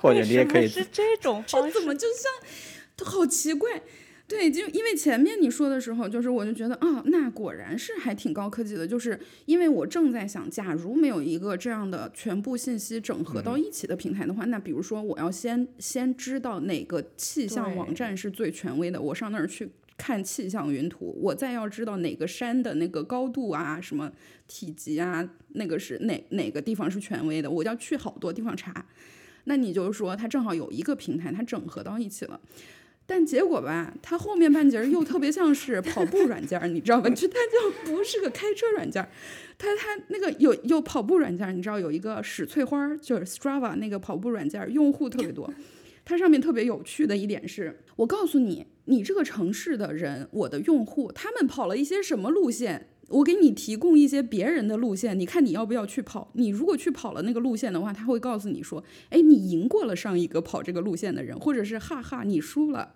[0.00, 1.72] 或者你也可以是这种方式？
[1.72, 3.82] 这怎么就像，好奇怪。
[4.28, 8.86] 对，就因为前面你说的时候，就是我就觉得啊，那果然是还挺高科技的。
[8.86, 24.12] 就是因为我正在想，假如没有一个这样的全部信息整合到一起的平台的话，那比如说我要先先知道哪个气象网站是最权威的，我上那儿去看气象云图，我再要知道哪个山的那个高度啊、什么
[24.46, 28.84] 体积啊，那个是哪哪个地方是权威的，我要去好多地方查。
[29.44, 32.38] 那你就是说，它正好有一个平台，它整合到一起了。
[33.10, 37.08] 但结果吧，它后面半截儿又特别像是跑步软件儿，你知道吧？
[37.08, 39.08] 就它就不是个开车软件儿，
[39.56, 45.50] 它它那个有有跑步软件儿，你知道有一个史翠花儿，就是 Strava 那个跑步软件儿，用户特别多。
[46.04, 56.30] 它上面特别有趣的一点是，我告诉你，你这个城市的人，我的用户，他们跑了一些什么路线，我给你提供一些别人的路线，你看你要不要去跑？
[56.34, 62.94] 你如果去跑了那个路线的话，他会告诉你说，哎，你赢过了上一个跑这个路线的人，或者是哈哈，你输了。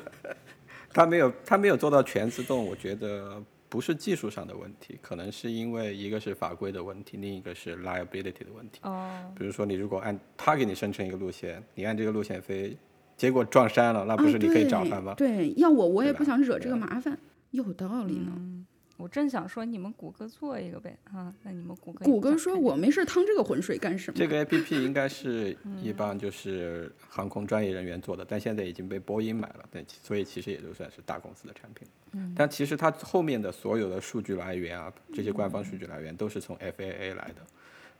[0.90, 8.80] 他没有他没有做到全自动，我觉得不是技术上的问题，可能是因为一个是法规的问题，另一个是 liability 的问题。
[8.82, 12.74] 哦，比如说你如果按他给你生成一个路线，你按这个路线飞，
[13.16, 15.12] 结果撞山了，那不是你可以找他吗？
[15.12, 17.18] 啊、对，对要我我也不想惹这个麻烦，
[17.50, 18.32] 有道理呢。
[18.34, 18.66] 嗯，
[18.98, 24.18] 我正想说你们谷歌做一个呗，啊，那你们谷歌谷歌说我没事趟这个浑水干什么？
[24.18, 31.86] 这个 A P P 应该是 一帮就是航空专业人员做的，但现在已经被波音买了，对，所以其实也就算是大公司的产品。
[32.10, 37.46] 嗯，但其实它后面的所有的数据来源啊，这些官方数据来源都是从 F A A 来的，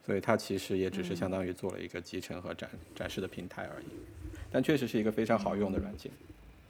[0.04, 3.87] 所以它其实也只是相当于做了一个集成和展展示的平台而已。
[4.50, 6.11] 但确实是一个非常好用的软件。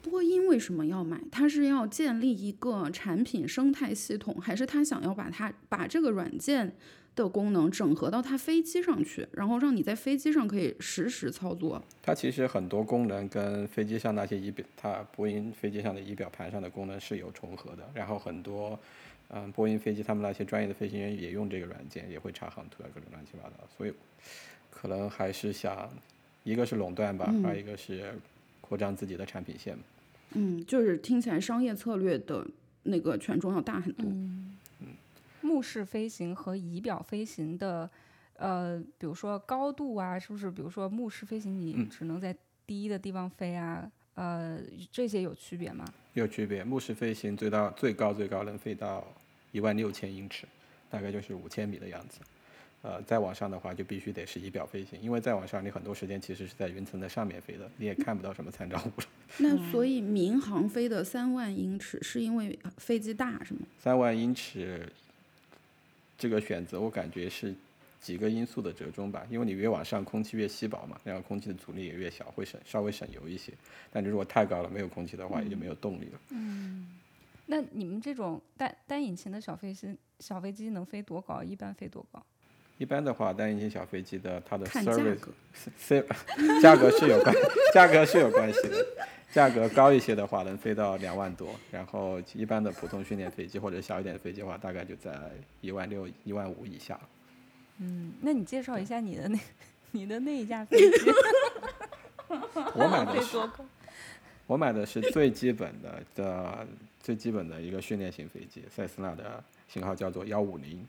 [0.02, 1.20] 波音为什么要买？
[1.30, 6.72] 它是要建立一个产品生态系统，还是他想要把它把这个软件
[7.16, 11.82] 的功能整合到它飞机上去，然后让你在飞机上可以实时操作？
[12.00, 17.90] 它其实很多功能跟飞机上那些仪表，它波音飞机上的仪表盘上的功能是有重合的。
[17.92, 18.78] 然后很多，
[19.30, 23.56] 嗯，波音飞机他们那些专业的飞行员也用这个软件，也会查航图啊，各种乱七八糟。
[23.76, 23.92] 所以
[24.70, 25.90] 可能还是想，
[26.44, 28.14] 一个是垄断吧，嗯二一个是
[28.68, 29.78] 扩张自己的产品线。
[30.32, 32.46] 嗯，就是听起来商业策略的
[32.82, 34.04] 那个权重要大很多。
[34.10, 34.56] 嗯
[35.40, 37.88] 目视飞行和仪表飞行的，
[38.34, 40.50] 呃，比如说高度啊，是不是？
[40.50, 45.84] 比如说目视飞行，你嗯只能在低的地方飞啊，呃，这些有区别吗？
[46.14, 49.06] 有区别，目视飞行最到最高最高能飞到
[49.52, 50.46] 一万六千英尺，
[50.90, 52.20] 大概就是五千米的样子。
[52.82, 59.06] 呃，再往上的话就必须得是仪表飞行，因为再往上你很多时间其实是在云层的上面飞的，你也看不到什么参照物了。
[59.38, 63.60] 那所以民航飞的三万英尺是因为飞机大是吗？
[63.80, 64.90] 三万英尺
[66.16, 67.52] 这个选择，我感觉是
[68.00, 73.52] 几个因素的折中吧，因为你越往上，空气越稀薄嘛，然后空气的阻力也越小，会省稍微省油一些。
[73.90, 76.20] 但你如果太高了，没有空气的话，也就没有动力了。
[76.30, 76.94] 嗯
[77.50, 81.42] 那你们这种单单引擎的小飞机，小飞机能飞多高？
[81.42, 82.24] 一般飞多高？
[82.78, 85.18] 一般的话，单引擎小飞机的它的 service
[86.62, 87.34] 价格是有关，
[87.74, 88.86] 价格是有关系的。
[89.30, 95.12] 价格高一些的话，能飞到两万多，然后一般的普通训练飞机或者小一点的飞机的话，大概就在
[95.60, 96.98] 一万六、一万五以下。
[97.78, 99.38] 嗯，那你介绍一下你的那，
[99.92, 101.12] 你的那一架飞机
[102.74, 103.36] 我买的是？
[104.46, 106.66] 我买的是最基本的的
[107.02, 110.86] 最基本的一个训练型飞机，塞斯纳的型号叫做幺五零，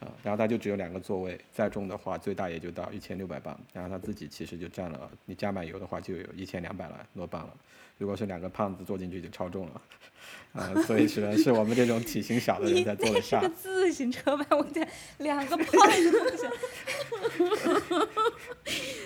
[0.00, 7.54] 啊，然后它就只有两个座位，再重的话最大也就到一千六百磅，然后它自己其实就占了，你加满油的话就有一千两百多磅了，
[7.98, 9.80] 如果是两个胖子坐进去就超重了，
[10.52, 13.54] 啊， 所以只能是我们这种体型小的人你才坐得下那是个。
[13.56, 14.46] 自行车吧？
[14.50, 16.48] 我天，两个胖子不行。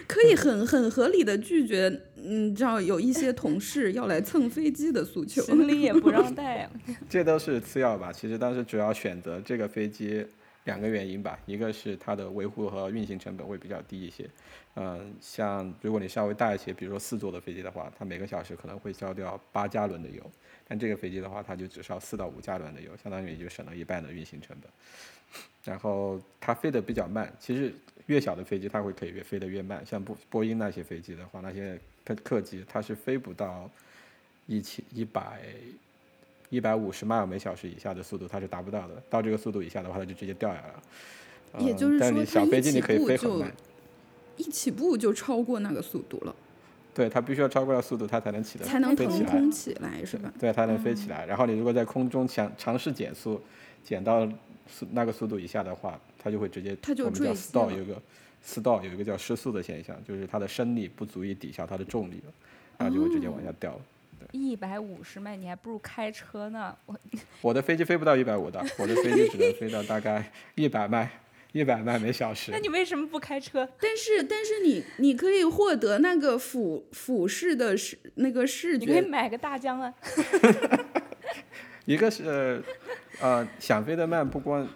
[0.06, 5.40] 可以很很合理的拒绝，嗯，知道有一些同事要来蹭飞机的诉求。
[5.42, 6.68] 行李也不让带。
[7.08, 8.12] 这都是次要吧。
[8.12, 10.26] 其实当时主要选择这个飞机，
[10.64, 14.28] 两个原因吧，一个是它的维护和运行成本会比较低一些。
[14.74, 20.22] 嗯，像如果你稍微大一些，比如说四座的飞机的话，它每个小时可能会消掉八加仑的油，
[20.66, 24.70] 但这个飞机的话，它就只烧四到五加仑的油，相当于也就省了一半的运行成本。
[25.64, 27.74] 然后它飞得比较慢，其实
[28.06, 33.68] 越小的飞机它会可以越飞得越慢，像波波音那些飞机的话，那些客客机它是飞不到
[34.46, 35.42] 一千一百
[36.52, 39.02] 一百五十迈每小时以下的速度，它是达不到的。
[39.08, 40.82] 到这个速度以下的话，它就直接掉下来了。
[41.58, 43.50] 也就是嗯但你说小飞机你可以飞很慢，
[44.36, 46.36] 一起步就超过那个速度了，
[46.92, 48.94] 对，它必须要超过了速度，它才能起得才能。
[48.94, 50.30] 腾空起来，是吧？
[50.38, 51.24] 对，它能飞起来。
[51.24, 53.40] 然后你如果在空中想尝试减速，
[53.82, 54.26] 减到
[54.68, 58.02] 速那个速度以下的话，它就会直接它就我们叫坠机 stall 了有一个
[58.44, 62.32] stall 有一个叫失速的现象，就是它的升力不足以抵消它的重力了，
[62.76, 63.80] 然后就会直接往下掉了。
[64.30, 66.76] 一百五十迈，你还不如开车呢。
[66.86, 66.98] 我
[67.42, 71.10] 我的飞机飞不到一百五的，我的飞机只能飞到大概 一百迈，
[71.52, 72.58] 一百迈每小时那。
[72.58, 73.68] 你为什么不开车？
[73.80, 79.92] 但是但是你你可以获得那个俯俯视的视那个视你可以觉，买个大疆啊。
[81.84, 82.62] 一个是
[83.20, 84.68] 呃想飞得慢，不光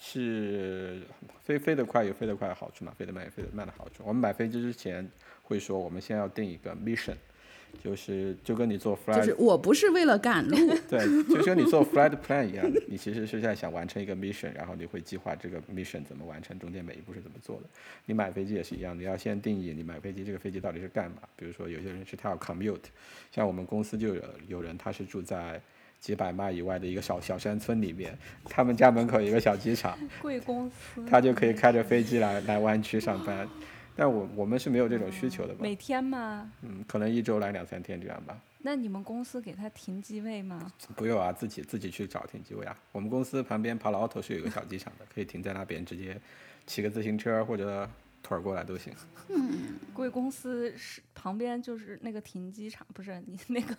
[0.00, 1.02] 是
[1.42, 4.04] 飞飞得快有飞得快的好处嘛，飞得慢有飞得慢的好处。
[4.04, 5.08] 我们买飞机之前
[5.42, 7.16] 会说，我们先要定一个 mission，
[7.82, 10.56] 就是就跟你做 flight 就是我不是为了赶路，
[10.88, 10.98] 对，
[11.28, 17.62] 就跟你做 flight plan 一样，你其实是在想完成一个 mission，然后你会计划这个 mission 怎么完成，中间每一步是怎么做的。
[18.04, 21.18] 你买飞机也是一样，你要先定义你买飞机这个飞机到底是干嘛。
[21.36, 22.76] 比如说有些人是他要 commute，
[23.30, 25.60] 像我们公司就有有人他是住在
[26.00, 33.48] 几百迈以外的一个小小山村里面，他们家门口有一个小机场，贵公司他就可以开着飞机来来湾区上班。
[33.96, 36.52] 但我我们是没有这种需求的吧，每天吗？
[36.62, 38.38] 嗯，可能一周来两三天这样吧。
[38.58, 40.70] 那你们公司给他停机位吗？
[40.94, 42.76] 不用啊，自己自己去找停机位啊。
[42.92, 46.20] 我们公司旁边 Palo Alto 是有个小机场的，可以停在那边，直接
[46.66, 47.88] 骑个自行车或者
[48.22, 48.92] 腿儿过来都行。
[49.94, 53.76] 贵公司是旁边就是那个停机场，不是你那个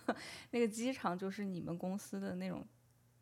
[0.50, 2.66] 那个机场，就是你们公司的那种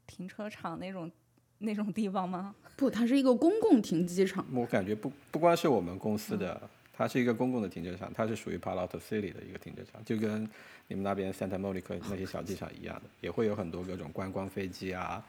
[0.06, 1.10] 停车场那种
[1.58, 2.54] 那种地方吗？
[2.76, 10.48] 不，它是一个公共停机场，我感觉不不光是我们公司的，它是一个公共的停车场，它是属于 Palo Alto City 的一个停车场，就跟
[10.88, 15.22] 你们那边 Santa Monica 那些小机场一样的，也会有很多各种观光飞机啊。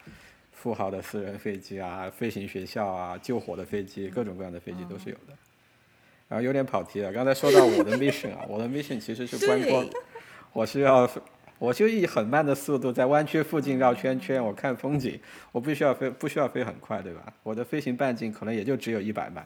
[0.51, 5.33] 富豪的私人飞机啊，飞行学校啊，救火的飞机，各种各样的飞机都是有的。
[6.27, 9.87] 然后有点跑题了，刚才说到我的 mission 啊，我的 mission 其实是观光，
[10.53, 11.07] 我是要，
[11.59, 15.19] 我就以很慢的速度在湾区附近绕圈圈，我看风景，
[15.51, 17.31] 我不需要飞，不需要飞很快，对吧？
[17.43, 19.45] 我的飞行半径可能也就只有一百迈，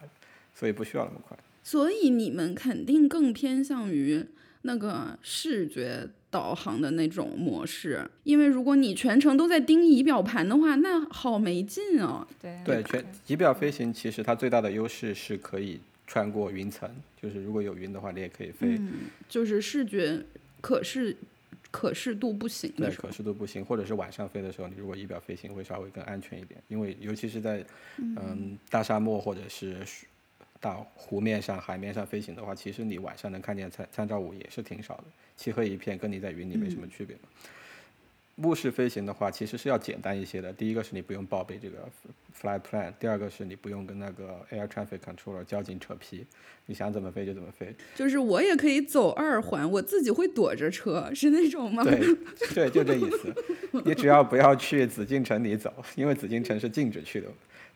[0.55, 1.38] 所以不需要那么快。
[1.63, 4.26] 所以你们肯定更偏向于
[4.63, 12.26] 那个视觉导航的那种模式，因为如果你全程都在盯仪表盘的话，那好没劲哦。
[12.41, 16.89] 对对，全仪表飞行其实它最大的优势是可以穿过云层，
[17.21, 18.78] 就是如果有云的话，你也可以飞。
[18.80, 18.91] 嗯，
[19.28, 20.24] 就是视觉
[20.62, 21.15] 可视
[21.69, 27.65] 可视度不行对，可，视度不行，或者是晚上飞的时候，你如果仪表飞行会稍微更安全一点，因为尤其是在
[27.97, 29.78] 嗯大沙漠或者是
[30.62, 37.24] 水大湖面上、海面上飞行的话，其实你晚上能看见参参照物也是挺少的，漆黑一片，跟你在云里没什么区别嘛。
[38.36, 40.52] 目视飞行的话，其实是要简单一些的。
[40.54, 41.88] 第一个是你不用报备这个
[42.39, 46.26] flight plan，第二个是你不用跟那个 air traffic controller 交警扯皮，
[46.65, 47.76] 你想怎么飞就怎么飞。
[47.93, 51.84] 就是我也可以走二环，我自己会躲着车，是那种吗？
[51.84, 52.00] 对
[52.54, 53.34] 对，就这意思。
[53.86, 57.28] 你只要不要去紫禁城里走，因为紫禁城是禁止去的。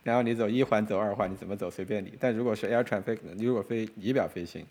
[0.05, 2.13] 然后你走一环走二环，你怎么走随便你。
[2.19, 4.63] 但如果是 air traffic，你如果飞仪表飞行，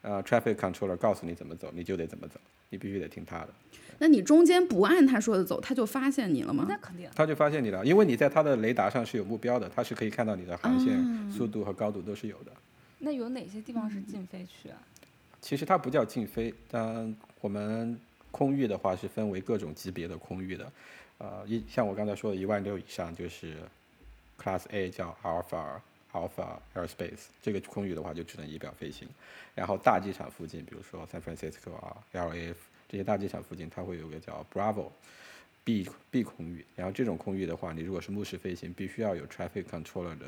[0.00, 3.48] 呃，traffic controller 告诉你怎么走，你就得怎么走，你必须得听他的。
[3.98, 6.64] 那你中间不按他说的走，他就发现你了吗？
[6.66, 7.06] 那肯定。
[7.14, 12.52] 他就发现你了，因为你在他的雷达上是有目标的，他是可以看到你的航线、速度和高度都是有的。
[12.98, 14.78] 那有哪些地方是禁飞区啊？
[15.40, 17.98] 其实它不叫禁飞，但我们
[18.30, 20.72] 空域的话是分为各种级别的空域的，
[21.18, 23.56] 呃，一像我刚才说的一万六以上就是
[24.42, 25.80] Class A 叫 Alpha
[26.12, 29.08] Alpha Airspace，这个空域的话就只能仪表飞行，
[29.54, 32.54] 然后大机场附近，比如说 San Francisco 啊、LA
[32.88, 34.90] 这些大机场附近，它会有个叫 Bravo。
[35.64, 40.26] B B 空域，然后这种空域的话，你如果是目视飞行，必须要有 traffic controller 的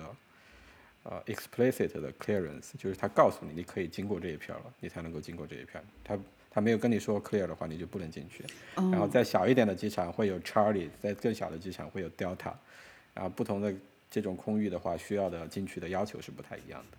[1.04, 5.82] 呃 explicit 的 clearance，就是他告诉你你可以经过这一片了，你才能够经过这一片。
[6.04, 6.18] 他
[6.50, 8.44] 他没有跟你说 clear 的话，你就不能进去。
[8.74, 12.52] 然后在小一点的机场会有 Charlie，在更小的机场会有 Delta，
[13.14, 13.74] 然后不同的
[14.10, 16.98] 这种空域的话，需要的进去的要求是不太一样的。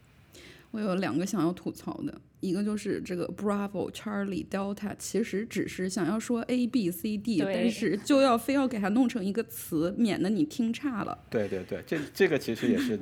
[0.71, 11.25] 我有两个想要吐槽的，一个就是这个 Bravo Charlie Delta，其实只是想要说 A B C D，但是就要非要给它弄成一个词，免得你听差了。
[11.29, 12.97] 对对对，这这个其实也是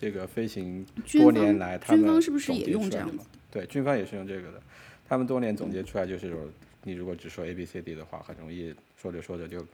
[0.00, 3.26] 这个飞行军多年方来他们军方是不是也用这样子？
[3.50, 4.62] 对，军方也是用这个的。
[5.08, 6.38] 他们多年总结出来就是说，
[6.84, 9.66] 你如果只说 A B C D 的话，很容易说着说着就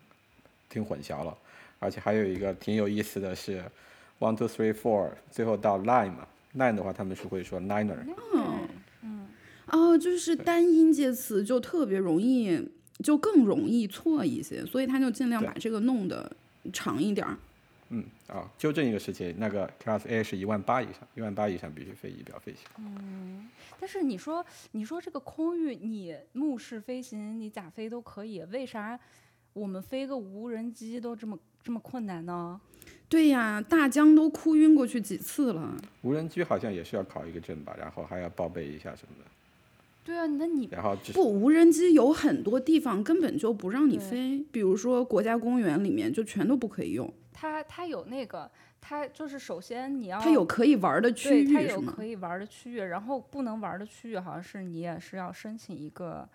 [0.70, 1.36] 听混淆了。
[1.78, 3.62] 而且还有一个挺有意思的是
[4.18, 6.26] ，one two three four，最后到 nine 嘛
[6.56, 7.96] ，nine 的话他们是会说 liner。
[9.70, 12.68] 哦，就是单音节词就特别容易，
[13.04, 16.30] 就更容易错一些，所以他就尽量把这个弄得
[16.72, 17.36] 长一点儿。
[17.90, 22.62] 嗯啊，纠正一个事情，那个 Class A 是一万八以上，一万八以上必须飞仪表飞行。
[22.78, 23.48] 嗯
[23.80, 28.98] 但是你说，你说这个空域，你目视飞行，你咋飞都可以，为啥
[29.58, 32.60] 我们飞个无人机都这么这么困难呢？
[33.08, 35.74] 对呀，大疆都哭晕过去几次了。
[36.02, 39.30] 无人机好像也需要考一个证吧，然后还要报备一下什么的，
[40.04, 48.50] 对啊，那你然后不，无人机有很多地方根本就不让你飞，比如说国家公园里面就全都不可以用，它它有那个，
[48.80, 51.62] 它就是首先你要它有可以玩的区域，它？
[51.62, 56.28] 有可以玩儿的区域，然后不能玩儿的区域好像是你也是要申请一个，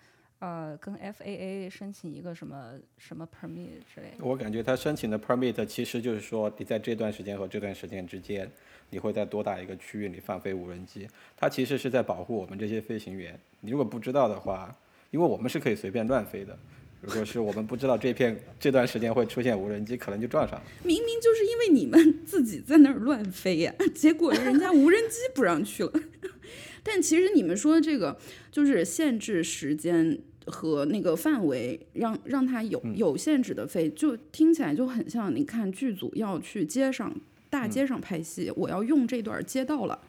[0.43, 4.25] 呃，跟 FAA 申请一个什么什么 permit 之类的。
[4.25, 8.51] 我感觉他申请的 permit 其实就是说，你在这段时间和这段时间之间，
[8.89, 11.07] 你会在多大一个区域里放飞无人机？
[11.37, 13.39] 它其实是在保护我们这些飞行员。
[13.61, 14.69] 你如果不知道的话，
[15.11, 16.59] 因为我们是可以随便乱飞的。
[16.99, 20.65] 如果是我们不知道这片这段时间会出现无人机，可能就撞上了。
[20.83, 25.93] 明明就是因为你们 自己在那儿乱飞呀， 结果人家无人机不让去了。
[26.85, 28.19] 但其实你们说的这个
[28.51, 37.13] 就是限制时间和那个范围，让让它有有限制的飞，就听起来就很像你看剧组要去街上
[37.49, 39.99] 大街上拍戏，我要用这段街道了。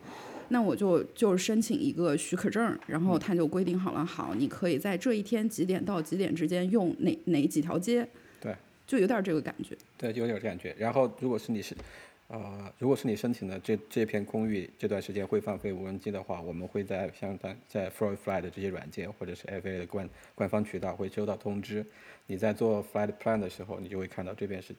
[0.48, 8.06] 那我就就申请一个许可证，然后他就规定好了，好，你可以在这一天几点到几点之间用哪哪几条街，
[8.40, 8.54] 对，
[8.86, 9.74] 就有点这个感觉。
[9.96, 10.76] 对，就有点感觉。
[10.78, 11.74] 然后，如果是你是，
[12.28, 21.84] 呃，如果是你申请的这这片空域这段时间会放飞无人机的话，我们会在像在在 Fly Fly 的这些软件或者是 FA 的官官方渠道会收到通知。
[22.26, 24.74] 你在做 flight plan 的时候，你就会看到这边是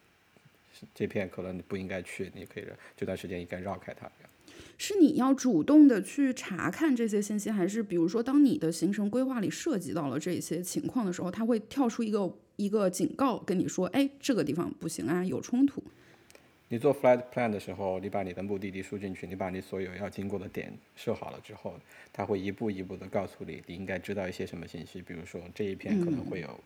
[0.93, 2.66] 这片可能你不应该去，你可以
[2.98, 4.10] 这段时间应该绕开它。
[4.78, 15.84] 是你要主动的去查看这些信息，还是比如说，当你的行程规划里涉及到了这些情况的时候，它会跳出一个一个警告，跟你说，哎，这个地方不行啊，有冲突。
[16.68, 21.76] 你做 flight plan 的时候，你把你的目的地输进去，你把你所有要经过的点设好了之后，
[22.11, 26.59] 它会一步一步的告诉你，你应该知道一些什么信息，比如说这一片可能会有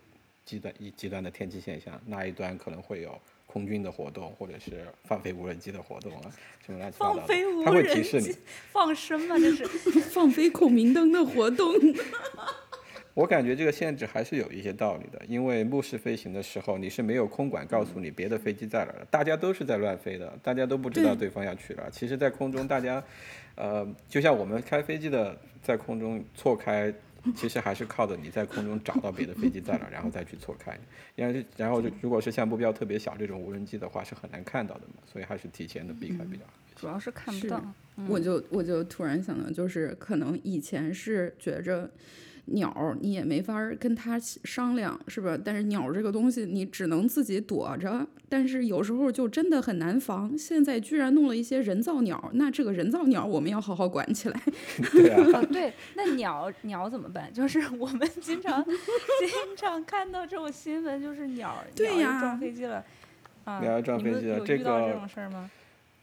[0.44, 6.32] 极端一极端的天气现象，那一端可能会有空军的活动，或者是放飞无人机的活动啊，
[6.64, 8.34] 什么乱七八糟的，放飞无它会提示你。
[8.72, 9.38] 放生吗？
[9.38, 9.66] 这是
[10.10, 11.74] 放飞孔明灯的活动，
[13.14, 21.90] 我感觉这个限制还是有一些道理的，因为目视飞行的时候，你是没有空管告诉你别的飞机在哪儿的，大家都是在乱飞的，大家都不知道对方要去哪儿。
[21.90, 23.02] 其实，在空中，大家，
[23.56, 26.92] 呃，就像我们开飞机的，在空中错开，
[27.34, 30.78] 其实还是靠着你在空中找到别的飞机在哪儿，然后再去错开。
[31.16, 36.52] 因为然后就如果是像目标特别小这种无人机的话，是很难看到的嘛，所以还是提前的避开比较好。
[36.76, 37.62] 主要是看不是到。
[38.08, 41.90] 我就我就突然想到，就是可能以前是觉着
[42.50, 45.38] 鸟儿你也没法儿跟它商量，是吧？
[45.44, 50.36] 但是鸟儿这个东西你只能自己躲着，但是有时候就真的很难防。
[50.36, 54.40] 现在居然弄了一些人造鸟，那这个人造鸟我们要好好管起来。
[54.92, 57.32] 对啊，呃，对，那鸟鸟怎么办？
[57.32, 62.84] 就是 我们经常经常看到这种新闻，就是鸟对呀撞飞机了。
[63.44, 65.50] 啊，鸟儿撞飞机了这有遇到这个种事儿吗？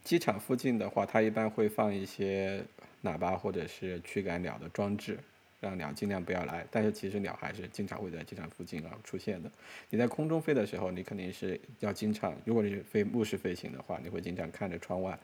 [0.04, 2.64] 机场附近的话，它一般会放一些
[3.04, 5.20] 喇叭或者是驱赶鸟的装置，
[5.60, 6.66] 让鸟尽量不要来。
[6.70, 9.52] 但是其实鸟还是经常会在机场附近啊出现的。
[9.90, 15.18] 你在空中飞的时候，你肯定是要经常，如果你是飞目视飞行的话，你会经常看着窗外，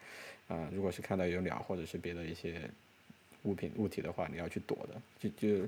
[0.47, 2.61] 啊、如果是看到有鸟或者是别的一些
[3.43, 5.01] 物品物体的话，你要去躲的。
[5.19, 5.67] 就就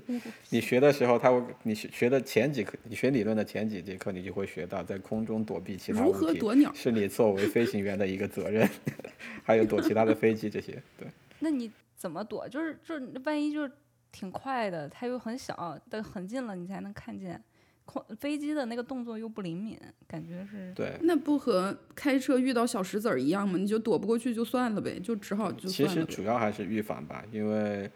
[0.50, 8.68] 你学的时候，他会你学学的前几课，你学理论的前几节课，你就会学到在空中躲避其他如物体何躲鸟是你作为飞行员的一个责任，
[9.44, 10.82] 还有躲其他的飞机这些。
[10.98, 11.06] 对，
[11.38, 12.48] 那你怎么躲？
[12.48, 13.70] 就是就是万一就是
[14.16, 17.38] 挺快的，它又很小，但很近了你才能看见。
[17.84, 23.58] 空飞机的那个动作又不灵敏，感觉是对，那不和开车遇到小石子儿一样吗？
[23.58, 26.12] 你就躲不过去就算了呗，就只好就其实算了呗。
[26.14, 27.88] 主要还是预防吧，因为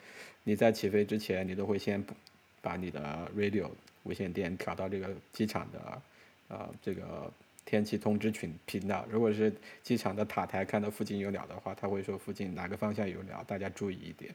[0.44, 2.14] 你在起飞之前，你都会先不
[2.60, 3.68] 把你的 radio
[4.02, 6.02] 无线电调到这个机场的
[6.48, 7.32] 呃这个
[7.64, 9.04] 天气通知群频道。
[9.10, 9.52] 如果是
[9.82, 14.32] 机场的塔台看到附近有鸟的话，他会说附近哪个方向有鸟，大家注意一点。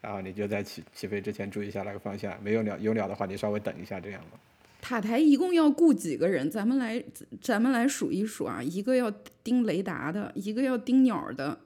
[0.00, 4.38] 然后你就在起起飞之前注意一下那个方向，没有鸟有鸟的话，你稍微等一下这样吧。
[4.80, 6.48] 塔台一共要雇几个人？
[6.50, 7.02] 咱们来
[7.40, 9.10] 咱们来数一数啊，一个要
[9.42, 11.58] 盯雷达的，一个要盯鸟的，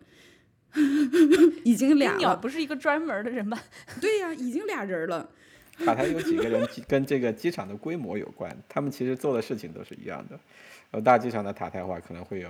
[1.62, 2.18] 已经俩了。
[2.18, 3.62] 鸟不是一个专门的人吧？
[4.00, 5.28] 对呀、已经俩人了。
[5.84, 10.38] 塔台有几个人跟这个机场的规模有关，他们其实做的事情都是一样的。
[10.90, 12.48] 呃，大机场的塔台的话可能会有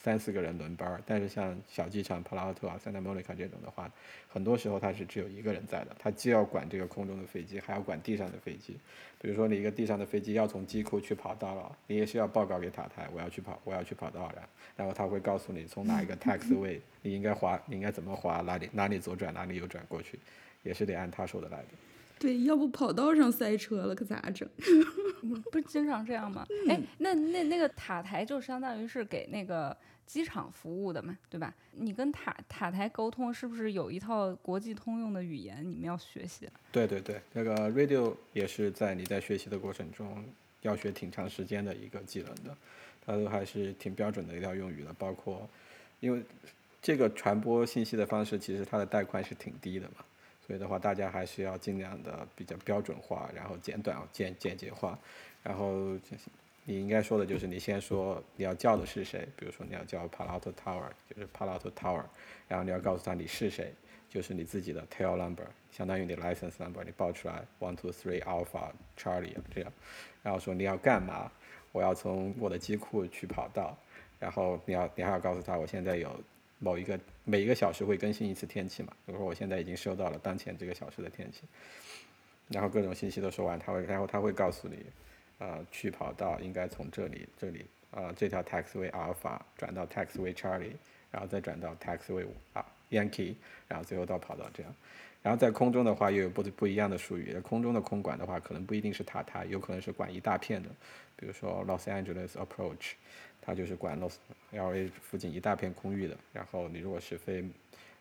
[0.00, 3.90] 三四个人轮班儿，但是像小机场 Palo Alto 啊、Santa Monica 这种的话，
[4.28, 8.76] 很多时候他是只有一个人在的，他既要管这个空中的飞机，还要管地上的飞机。
[9.20, 20.18] 比如说你一个地上的飞机要从机库去跑道了，你也是要报告给塔台，我要去跑，我要去跑道了，然后他会告诉你从哪一个 taxiway 你应该滑，你应该怎么滑，哪里哪里左转，哪里右转过去，
[20.62, 21.68] 也是得按他说的来的。
[22.20, 24.48] 对，要不跑道上塞车了，可咋整？
[25.52, 26.46] 不是经常这样吗？
[26.68, 29.76] 哎，那那那个塔台就相当于是给那个
[30.08, 31.54] 机场服务的嘛，对吧？
[31.72, 36.48] 你跟塔塔台沟通是不是有一套国际通用的语言你们要学习？
[36.72, 40.24] 对对对，那个 radio 也是在你在学习的过程中
[40.62, 42.56] 要学挺长时间的一个技能的，
[43.04, 45.46] 它都还是挺标准的一套用语的，包括
[46.00, 46.22] 因为
[46.80, 50.04] 这个传播信息的方式，其实它的带宽是挺低的嘛，
[50.46, 54.98] 所以的话，大家还是要尽量的比较标准化，然后简短简简洁化，
[55.42, 55.96] 然后
[56.68, 62.04] 你应该说的就是你先说你要叫的是谁，比如说你要叫 Palo Alto Tower，就是 Palo Alto Tower，
[62.46, 63.72] 然后你要告诉他你是谁，
[64.06, 69.72] 就是你自己的 tail number，相当于你 license number，你报出来 one two three alpha Charlie 这样，
[70.22, 71.32] 然后说你要干嘛，
[71.72, 73.74] 我要从我的机库去跑道，
[74.20, 76.14] 然后你要你还要告诉他我现在有
[76.58, 81.44] 某一个每一个小时会更新一次天气嘛，比如说我现在已经收到了当前这个小时的天气，
[82.48, 84.84] 然后各种信息都说完，他会然后他会告诉你，
[85.38, 90.72] 呃，去跑道应该从这里这里呃这条 taxiway alpha 转到 taxiway Charlie，
[91.10, 93.34] 然后再转到 taxiway 啊 Yankee，
[93.68, 94.74] 然后最后到跑道这样。
[95.20, 97.38] 然后在空中的话，又有不不一样的术语。
[97.40, 100.68] 空中的空管的话，可能不一定是塔台，有可能是管一大片的。
[101.16, 102.92] 比如说 Los Angeles Approach，
[103.42, 104.14] 它就是管 Los
[104.52, 106.16] LA 附近一大片空域的。
[106.32, 107.44] 然后你如果是飞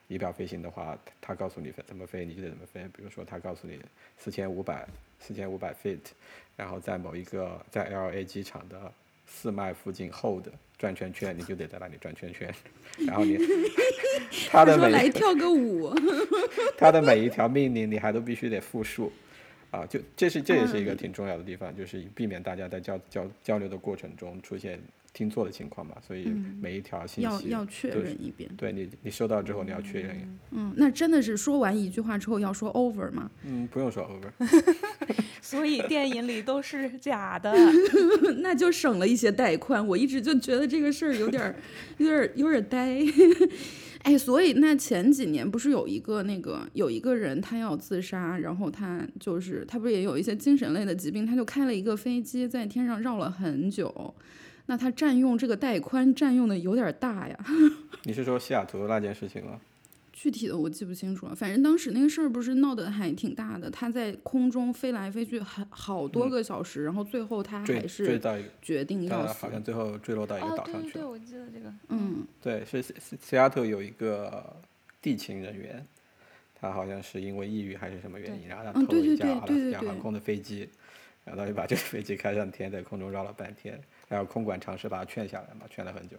[0.07, 2.81] 仪表飞行的话，它告诉你怎么飞，你就得怎么飞。
[2.95, 3.79] 比如说它告诉你
[4.17, 4.87] 四千五百
[5.19, 5.99] 四千五百 feet，
[6.55, 8.91] 然后在某一个在 LA 机场的
[9.25, 10.47] 四麦附近 hold
[10.77, 12.53] 转圈圈，你就得在那里转圈圈。
[13.05, 13.37] 然后你
[14.49, 15.93] 它的每一说来跳个舞，
[16.77, 19.11] 它的每一条命令你还都必须得复述，
[19.71, 24.79] 啊，就这是这也是一个挺重要的地方，就是避免大家在交交交流的过程中出现
[25.17, 28.47] 听错的情况嘛，所以每一条信要息要要确认一遍。
[28.55, 33.31] 对你你收到之后你要确认，嗯，那真的是说完一句话之后要说 over 吗？
[33.43, 34.45] 嗯，不用说 over，
[35.41, 37.51] 所以电影里都是假的。
[38.41, 39.85] 那就省了一些带宽。
[39.87, 41.55] 我一直就觉得这个事儿有点儿、
[41.97, 43.01] 有点儿、有点儿呆。
[44.03, 54.13] 哎，所以那前几年不是有一个那个有一个人他要自杀，然后他就是他不是也有一些精神类的疾病，他就开了一个飞机在天上绕了很久。
[54.67, 57.37] 那他占用这个带宽占用的有点儿大呀，
[58.03, 59.59] 你是说西雅图那件事情吗？
[60.13, 61.35] 具体的我记不清楚了。
[61.35, 69.51] 反正当时那个事儿不是闹得还挺大的，他在空中飞来飞去很好多个小时，然后最后他坠坠还是到一个，决定要死它好。
[69.51, 71.09] 像最后坠落到一个哦，对对对，岛上去了。
[71.09, 71.71] 我记得这个。
[71.89, 74.55] 嗯，对，是西西西雅图有一个
[75.01, 75.85] 地勤人员，
[76.59, 80.67] 他好像是因为抑郁还是什么原因，然后他嗯对对偷了一架阿拉对对对对斯加航空的飞机，
[81.23, 86.17] 然后他就把这个飞机开上天，在空中绕了半天，然后空管尝试把他劝下来嘛，劝了很久。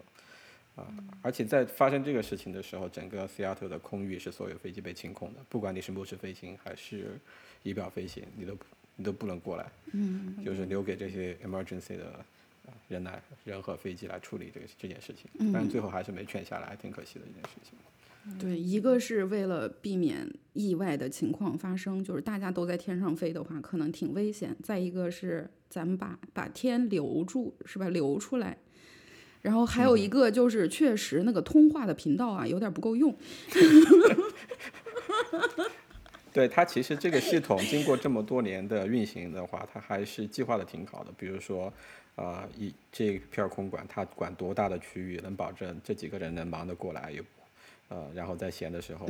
[0.77, 0.87] 啊，
[1.23, 7.19] 而且在发生这个事情的时候，整个 Seattle 的空域是所有飞机被清空的，不管你是目视飞行还是
[7.65, 8.57] 仪表飞行，你都
[8.95, 12.25] 你都不能过来，嗯，就是留给这些 emergency 的
[12.67, 17.77] 呃人来人和飞机来处理这个这件事情，但是最后还是没劝下来，挺可惜的一件事情。
[18.39, 27.89] 对，一个是为了避免意外的情况发生，就是大家都在天上飞的话，可能挺危险；再一个是咱们把把天留住，是吧？
[27.89, 28.59] 留出来。
[29.41, 33.17] 然后还有一个就是，确实那个通话的频道啊，有点不够用。
[36.31, 41.11] 对它其实这个系统经过这么多年的运行的话，它还是计划的挺好的。
[41.17, 41.73] 比如说，
[42.17, 47.23] 呃，一这片儿空管它管多大的区域，能保证这几个人能忙得过来，也
[47.89, 49.09] 呃，然后在闲的时候、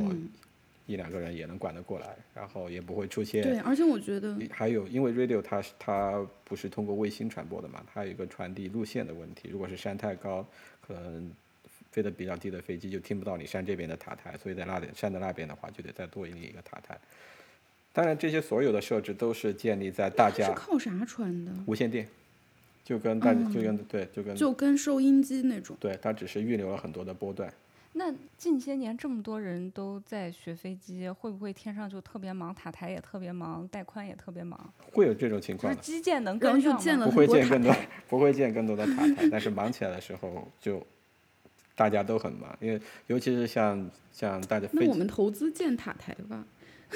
[0.85, 9.49] 一两个人也能管得过来，然后也不会出现对，而且我觉得，还有，因为 radio 它是它不是通过卫星传播的嘛，它有一个传递路线的问题。
[9.49, 10.43] 如果是山太高，
[10.81, 11.31] 可能
[11.91, 16.97] 飞得比较低的飞机就听不到你山这边的塔台，所以在那里山的那边的话，就得再多另一个塔台。
[17.93, 21.51] 当然，这些所有的设置都是建立在大家是家靠啥传的？
[21.67, 22.07] 无线电，
[22.83, 25.75] 就跟大就跟对就跟就跟收音机那种。
[25.79, 27.53] 对，它只是预留了很多的波段。
[27.93, 34.73] 那近些年这么多人都在学飞机，会不会天上就特别忙，塔台也特别忙，带宽也特别忙？
[34.91, 36.77] 会有这种情就是况的，基建能跟上吗？
[36.77, 37.75] 就建了不会建更多，
[38.07, 40.85] 不会建更多的塔台，但是忙起来的时候就
[41.75, 46.45] 大家都很忙，因为尤其是像像大家飞机那我们投资建塔台吧。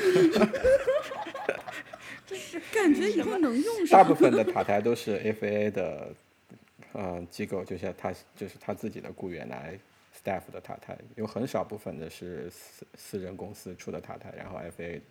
[2.35, 3.99] 是感觉以后能用上。
[3.99, 6.07] 大部分的塔台都是 FAA 的，
[6.93, 9.77] 呃，机构，就像他就是他自己的雇员来
[10.24, 15.01] staff 的塔台，有很少部分的是私私人公司出的塔台，然后 FAA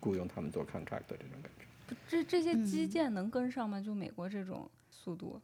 [0.00, 1.96] 雇佣他们做 contract 的这种感觉。
[2.08, 3.80] 这这些基嗯建能跟上吗？
[3.80, 5.40] 就美国这种速度，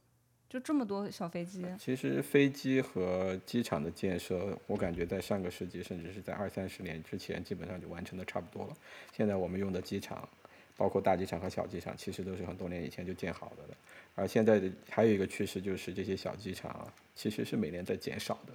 [0.48, 8.76] 就这么多小飞机，其实飞机和机场的建设，我感觉在上个世纪，甚至是在二三十年之前，基本上就完成的差不多了。
[9.16, 10.28] 现在我们用的机场，
[10.76, 13.76] 包括大机场和小机场，其实都是很多年以前就建好的了。
[14.14, 18.52] 而现在的还有一个趋势就是，这些小机场啊，其实是每年在减少的。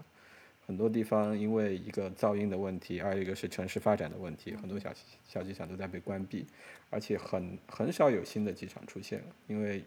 [0.70, 4.94] 很多地方因为一个噪音的问题，二一个是城市发展的问题，很多小
[5.28, 6.46] 小机场都在被关闭，
[6.92, 9.84] 而且很很少有新的机场出现了，因为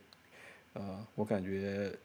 [0.73, 1.97] 呃，我感觉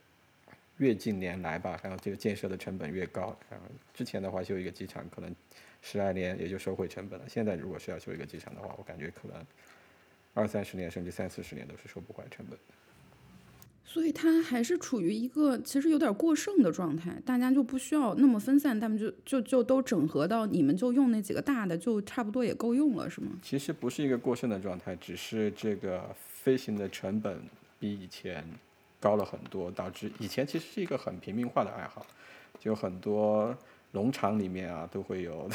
[0.78, 3.36] 越近年来吧，还有这个建设的成本越高。
[3.50, 3.66] 然后
[3.96, 5.36] 之前的话修一个机场可能
[5.82, 9.44] 十来年也就收回成本了，现在如果是要修一个机场的话，我感觉可能
[10.36, 12.74] 二三十年甚至三四十年都是收不回成本的。
[13.90, 23.32] 所以它还是处于一个其实有点过剩的状态，大家就不需要那么分散，他们就就就都整合到你们就用那几个大的，就差不多也够用了，是吗？
[23.42, 27.42] 其实不是一个过剩的状态，只是这个飞行的成本
[27.80, 28.44] 比以前
[29.00, 32.06] 高了很多，导致以前其实是一个很平民化的爱好，
[32.60, 33.58] 就很多
[33.94, 35.50] 农场里面啊都会有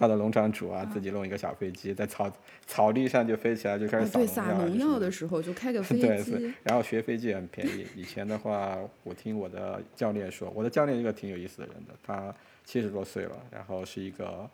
[0.00, 2.32] 他的农场主啊自己弄一个小飞机，在草
[2.66, 6.32] 草地上就飞起来就开啊，始对，撒农农药药的时候就开个 飞机。
[6.32, 7.86] 对，，然后学飞机也很便宜。
[7.94, 12.34] 以前的话，我听我的教练说，我的教练是一个挺有意思的人的，他
[12.64, 14.48] 七十多岁了，然后是一个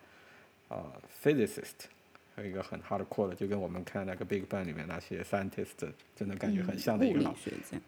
[0.66, 0.84] 呃
[1.22, 1.86] physicist，
[2.34, 7.32] 还有一个很 hardcore 的，就跟我们看那个 Big Bang 里面那些 scientist 真的感觉很嗯像的一个老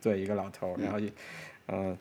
[0.00, 1.11] 对，一个老头，然后也，
[1.66, 1.98] 嗯、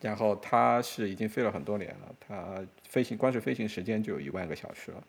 [0.00, 5.04] 然后他是已经飞了很多年了，他飞行光是飞行时间就有一万个小时了，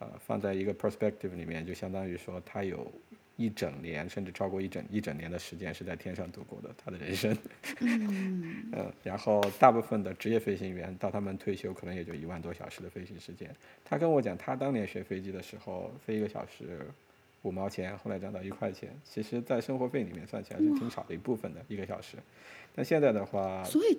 [0.00, 2.92] 呃，放在一个 perspective 里面，就相当于说他有
[3.36, 7.34] 一整年甚至超过一整一整年的时间是在天上度过的，他的人生，
[7.80, 13.48] 嗯，嗯， 然后大部分的职业飞行员到他们退休可能也就一万多小时的飞行时间。
[13.84, 16.80] 他跟我讲，他当年学飞机的时候，飞一个小时
[17.42, 22.16] 五毛钱，后来涨到一块钱，其实在生活费里面算起来是挺少的一部分的一个小时。
[22.74, 23.98] 但现在的话，所以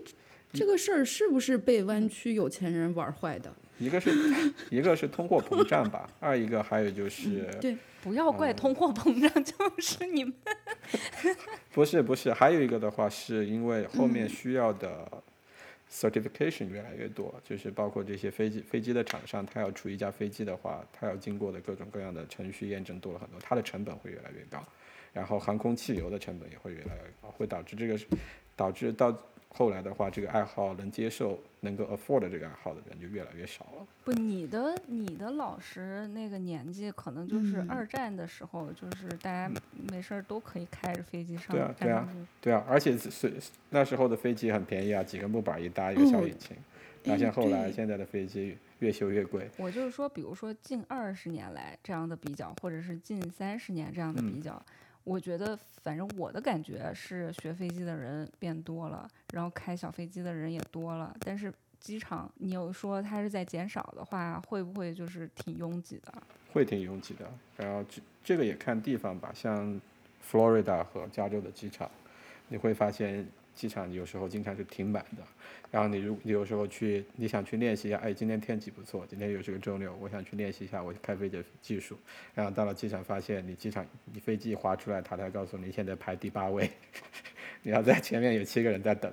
[0.53, 3.53] 这个事儿是不是被湾区有钱人玩坏的？
[3.79, 4.11] 一个是
[4.69, 10.33] 一个是通货膨胀吧，二一个还有就是对，不要怪通货膨胀， 就是你们
[11.73, 15.09] 不是不是，还有一个的话是因为后面需要的
[15.91, 24.63] certification 越来越多，就是包括这些飞机飞机的厂商，他要出一架飞机的话，他要经过的各种各样的程序验证多了很多，它的成本会越来越高，
[25.11, 27.99] 然后航空汽油的成本也会越来越高，会导致这个
[28.55, 29.11] 导致到
[29.53, 33.85] 后来的话，这个爱好能接受、能够 afford 这个爱好的人就越来越少了。
[34.03, 39.51] 不，你的你的老师那个年纪，可能就是嗯二战的时候，就是大家
[39.91, 43.33] 没事儿都可以开着飞机上对啊对啊对啊，而且是
[43.69, 46.55] 那时候的飞机很便宜啊，几个木板一搭，一个小哦引擎。
[47.03, 54.63] 那哎像后来现在的飞机越修越贵，我就是说，比如说近二十年来这样的比较，或者是近三十年这样的比嗯较，
[55.03, 66.13] 我觉得反正我的感觉是学飞机的人变多了，然后开小飞机的人也多了，但是机场你有说它是在减少的话，会不会就是挺拥挤的？
[66.51, 67.31] 会挺拥挤的。
[67.57, 69.79] 然后这这个也看地方吧，像
[70.29, 71.89] Florida 和加州的机场，
[72.49, 73.25] 你会发现
[73.55, 75.23] 机场有时候经常是停满的。
[75.71, 81.97] 然后你如你有时候去，你想去练习一下，哎，今天天气不错，今天又是个周六，我想去练习一下我开飞机技术。
[82.35, 86.69] 然后到了机场，发现你机场你飞机一滑出来，塔台告诉你现在排第八位，
[87.63, 89.11] 你要在前面有七个人在等，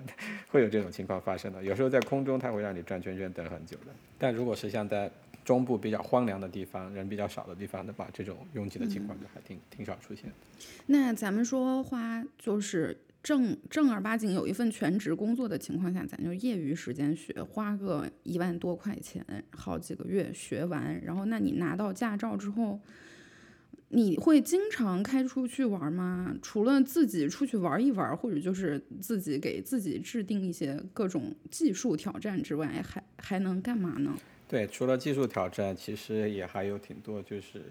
[0.49, 1.63] 会有这种情况发生的。
[1.63, 3.93] 有时候在空中，它会让你转圈圈等很久的。
[4.19, 5.11] 但如果是像在
[5.45, 10.33] 中部比较荒凉的地方，人比较少的地方的话，这种拥挤的情况就还挺、挺少出现的。
[10.87, 22.81] 那咱们说花就是正正儿八经有一份全职工作的情况下，咱就业余时间学，花个一万多块钱，好几个月学完，然后那你拿到驾照之后，
[23.91, 26.37] 你会经常开出去玩吗？
[26.43, 34.15] 除了自己出去玩一玩，或者就是自己给自己制定一些各种技术挑战之外，还还能干嘛呢？
[34.47, 37.63] 对，除了技术挑战，其实也还有挺多，就是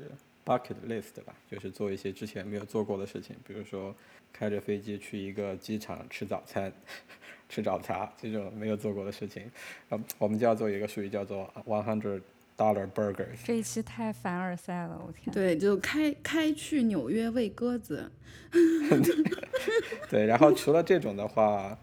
[0.43, 3.95] bucket list 吧，就是做一些之前没有做过的事情，比如说
[4.33, 6.71] 开着飞机去一个机场吃早餐、
[7.49, 9.43] 吃早茶这种没有做过的事情。
[9.89, 12.21] 呃，我们就要做一个术语叫做 one hundred
[12.57, 13.37] dollar burgers。
[13.45, 15.33] 这一期太凡尔赛了，我天！
[15.33, 18.11] 对，就开开去纽约喂鸽子。
[20.09, 21.77] 对，然后除了这种的话，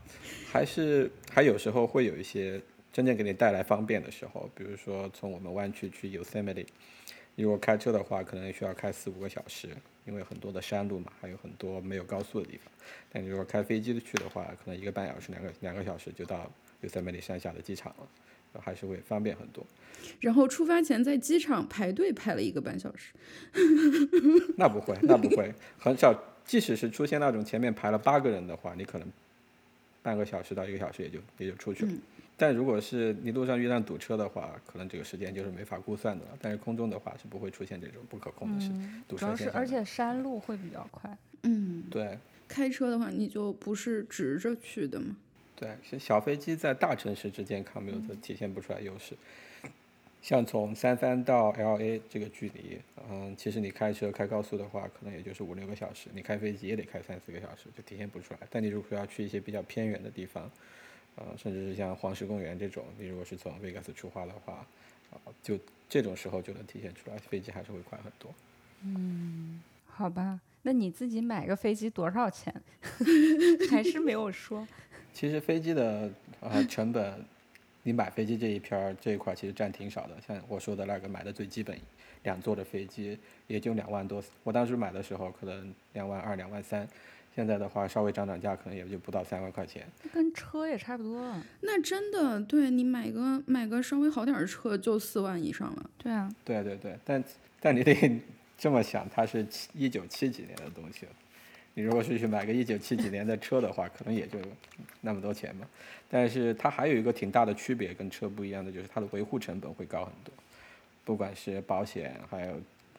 [0.50, 2.60] 还是还有时候会有一些
[2.92, 6.66] 真正给你带来方便的时候，比如说从我们湾区去 Yosemite，
[7.36, 9.68] 如果开车的话，可能需要开四五个小时，
[10.06, 12.72] 因为很多的山路嘛，还有很多没有高速的地方。
[13.10, 16.50] 但你如果开飞机去的话，可能一个半小时、两个两个小时就到
[16.82, 18.08] Yosemite 山下的机场了，
[18.60, 19.64] 还是会方便很多。
[20.20, 23.12] 然后出发前在机场排队排了一个半小时。
[24.56, 26.14] 那不会，那不会，很少。
[26.44, 29.08] 即使是出现那种前面排了八个人的话，你可能
[30.02, 31.92] 半个小时到一个小时也就也就出去了。
[32.36, 36.32] 但如果是你路上遇到堵车的话，可能这个时间就是没法估算的了。
[36.42, 38.70] 但是空中的话是不会出现这种不可控的事，
[39.08, 41.16] 堵车主要是而且山路会比较快。
[41.44, 45.16] 嗯，对开车的话你就不是直着去的嘛。
[45.64, 49.16] 对，是小飞机在大城市之间 commute 体现不出来优势。
[50.20, 58.40] 像从三藩到 L A 这个距离，嗯，其实你开车开高速的话，可能也就是五六个小时；你开飞机也得开三四个小时，就体现不出来。
[58.50, 60.50] 但你如果要去一些比较偏远的地方，
[61.16, 64.66] 呃，甚至是像黄石公园这种，你如果是从 Vegas 出发的话，
[65.12, 65.58] 啊，就
[65.88, 68.30] 这种时候就能体现出来，飞机还是会快很多。
[68.82, 72.54] 嗯，好吧，那你自己买个飞机多少钱？
[73.70, 74.66] 还是没有说。
[75.14, 76.10] 其实飞机的
[76.40, 77.24] 呃成本。
[77.86, 81.78] 你买飞机这一片儿这一块其实占挺少的，像我说的那个买的最基本
[82.22, 86.88] 两座的飞机也就两万多，我当时买的时候可能两万二、两万三，
[87.36, 89.86] 现在的话稍微涨涨价，可能也就不到三万块钱。
[90.10, 91.36] 跟车也差不多。
[91.60, 95.90] 那真的，对你买个买个稍微好点儿的车就四万以上了。
[95.98, 96.34] 对啊。
[96.42, 97.22] 对对对，但
[97.60, 98.18] 但你得
[98.56, 101.12] 这么想，它是一九七几年的东西了。
[101.74, 104.38] 你如果是去买个一九七几 年的车的话，可能也就
[105.00, 105.66] 那么多钱嘛。
[106.08, 110.32] 但是它还有一个挺大的区别，跟车不一样的就是它的维护成本会高很多，
[111.04, 112.54] 不管是保险还有。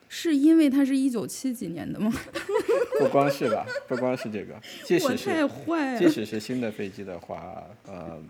[0.08, 2.12] 是因为它是一九七几年的吗？
[3.00, 4.54] 不光是吧，不光是这个，
[4.86, 6.00] 即使是太坏了。
[6.00, 8.22] 即使是新的飞机的话，呃，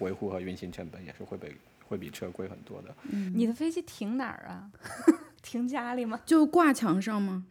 [0.00, 1.50] 维护和运行成本也是会被
[1.88, 2.94] 会比车贵很多的。
[3.10, 3.32] 嗯。
[3.34, 4.70] 你的飞机停哪儿啊？
[5.42, 6.20] 停家里吗？
[6.24, 7.44] 就挂墙上吗？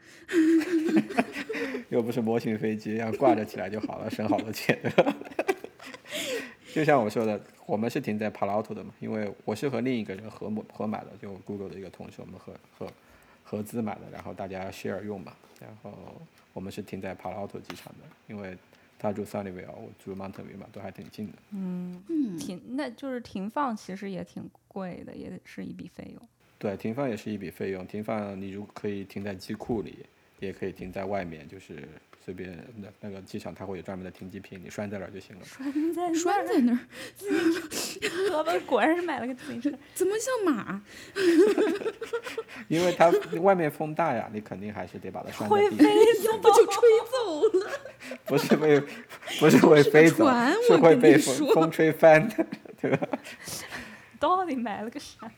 [1.90, 4.78] 又不是模型飞机，要挂着起来就好了，省好多钱。
[6.74, 12.88] 就像我说的，我们是停在帕劳特的嘛，因为我是和另一个人合买合买的，就 Google 的一个同事，我们合合
[13.44, 15.34] 合资买的，然后大家 share 用嘛。
[15.60, 16.22] 然后
[16.54, 18.56] 我们是停在帕劳特机场的，因为
[19.00, 21.34] 他住 Sunnyvale，我住 Mountain View 嘛，都还挺近的。
[21.52, 26.22] 嗯嗯，停那就是停放，其实也挺贵的，也是一笔费用。
[26.60, 27.86] 对，停放也是一笔费用。
[27.86, 30.05] 停放你如果可以停在机库里，
[30.39, 31.88] 也可以停在外面，就是
[32.24, 35.45] 随便那那个机场它会有专门的停机坪，你拴在那儿就行了。
[35.45, 36.80] 拴在拴在那儿，
[37.16, 38.38] 自行车。
[38.38, 39.72] 我们果然是买了个自行车。
[39.93, 40.82] 怎么像马？
[42.68, 43.10] 因为它
[43.41, 45.78] 外面风大呀，你肯定还是得把它拴在地上。
[45.78, 46.82] 会飞走 不就吹
[47.12, 47.70] 走了？
[48.26, 48.80] 不是会，
[49.39, 50.28] 不是会飞走，
[50.68, 52.45] 是会被风风吹翻的，
[52.82, 53.08] 对吧？
[54.20, 55.32] 到底买了个啥？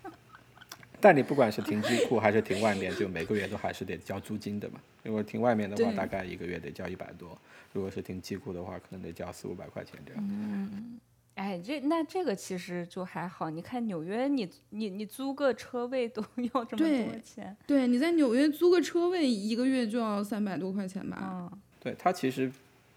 [1.01, 4.79] 但你不管是停机库还是停外面，就每个月都还是得交租金的嘛。
[5.03, 7.29] 如果停外面的话，大概一个月得交一百多；
[7.73, 10.23] 如果是停机库的话，可能得交四五百块钱这样。
[10.29, 10.99] 嗯，
[11.35, 13.49] 哎，这那这个其实就还好。
[13.49, 16.21] 你看纽约，你你你租个车位都
[16.53, 17.55] 要这么多钱。
[17.65, 21.17] 对，你在纽约租个车位一个月就要三百多块钱吧？
[21.21, 22.51] 嗯，对，它其实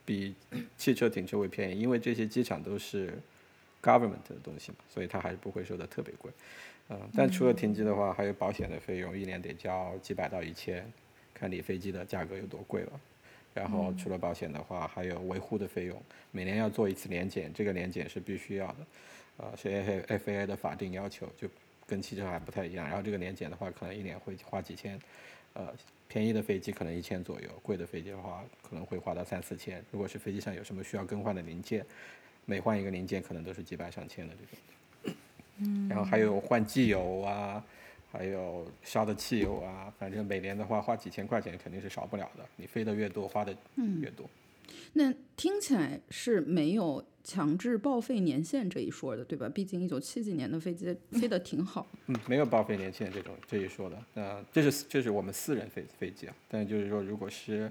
[0.05, 0.35] 比
[0.77, 3.17] 汽车停车位便宜，因为这些机场都是
[3.81, 6.33] government 的东西嘛，所以它还是不会收的特别贵。
[6.89, 10.85] 嗯，但除了停机的话，还有保险的费用，一年得交几百到一千，
[11.33, 13.01] 看你飞机的价格有多贵了。
[13.55, 18.77] 然后除了保险的话，还有维护的费用，每年要做一次年检，这个年检是必须要的，
[19.37, 19.69] 呃，是
[20.09, 21.47] F A A 的法定要求，就
[21.87, 22.87] 跟汽车还不太一样。
[22.87, 24.99] 然后这个年检的话，可能一年会花几千，
[25.53, 25.69] 呃，
[26.09, 29.85] 便宜的飞机可能一千左右，贵的飞机的话可能会花到三四千。
[29.91, 31.85] 如果是飞机上有什么需要更换的零件，
[32.47, 34.59] 每换一个零件可能都是几百上千的这种。
[35.89, 37.65] 然后还有换机油啊，
[38.11, 42.45] 还有烧的汽油啊，反正每年的话花几千块钱肯定是少不了的。
[42.57, 43.55] 你飞的越多，花的
[44.01, 44.29] 越多。
[44.95, 49.49] 那听起来是没有强制报废年限这一说的，对吧？
[49.49, 51.87] 毕竟一九七几年的飞机飞得挺好。
[52.07, 54.03] 嗯，没有报废年限这种这一说的。
[54.15, 57.71] 那这是这是我们私人飞飞机啊，但就是说，如果是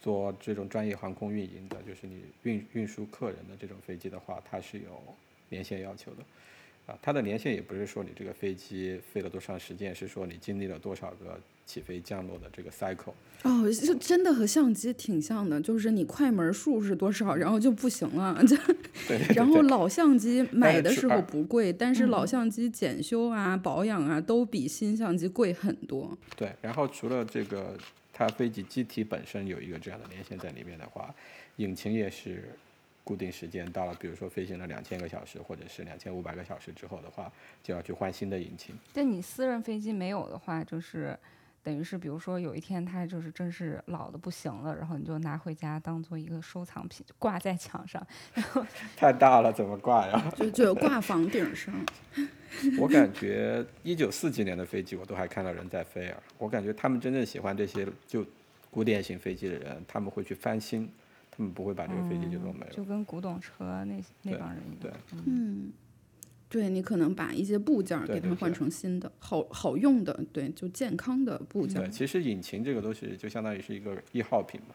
[0.00, 5.02] 做这种专业航空运营的，就是你运运输客人的这种飞机的话，它是有
[5.48, 6.18] 年限要求的。
[6.86, 13.12] 啊，它的年限也不是说你这个飞机飞了多长时间，是说你经历了多少个起飞降落的这个 cycle。
[13.42, 18.40] 哦，就真的和相机挺像的，就是你快门数是多少，然后就不行了。
[18.46, 18.56] 就
[19.08, 26.16] 对对对然后老相机买的时候不贵，但是老相机检修啊、保养啊都比新相机贵很多。
[26.36, 27.76] 对，然后除了这个，
[28.12, 31.12] 它飞机机体本身有一个这样的年限在里面的话，
[31.56, 32.50] 引擎也是
[33.06, 37.30] 固定时间到了，比如说飞行了两千个小时或者是两千五百个小时之后的话，
[37.62, 38.74] 就要去换新的引擎。
[38.92, 41.16] 但你私人飞机没有的话，就是
[41.62, 48.04] 等于是，比如说有一天它就是真是老的不行了，然后你就拿回家当做一个收藏品，挂在墙上。
[48.96, 50.28] 太大了，怎么挂呀？
[50.34, 51.72] 就就挂房顶上。
[52.76, 58.26] 我感觉一九四几年的飞机我都还看到人在飞啊，我感觉他们真正喜欢这些就
[58.68, 60.90] 古典型飞机的人，他们会去翻新，
[61.36, 62.72] 他们不会把这个飞机就弄没了。
[62.72, 64.78] 就跟古董车那那帮人一样。
[64.80, 64.92] 对
[65.26, 65.72] 嗯，
[66.48, 74.74] 对你可能把一些部件给它换成新的，好好用的，对，就健康的部件对，其实引擎这个东西就相当于是一个易耗品嘛。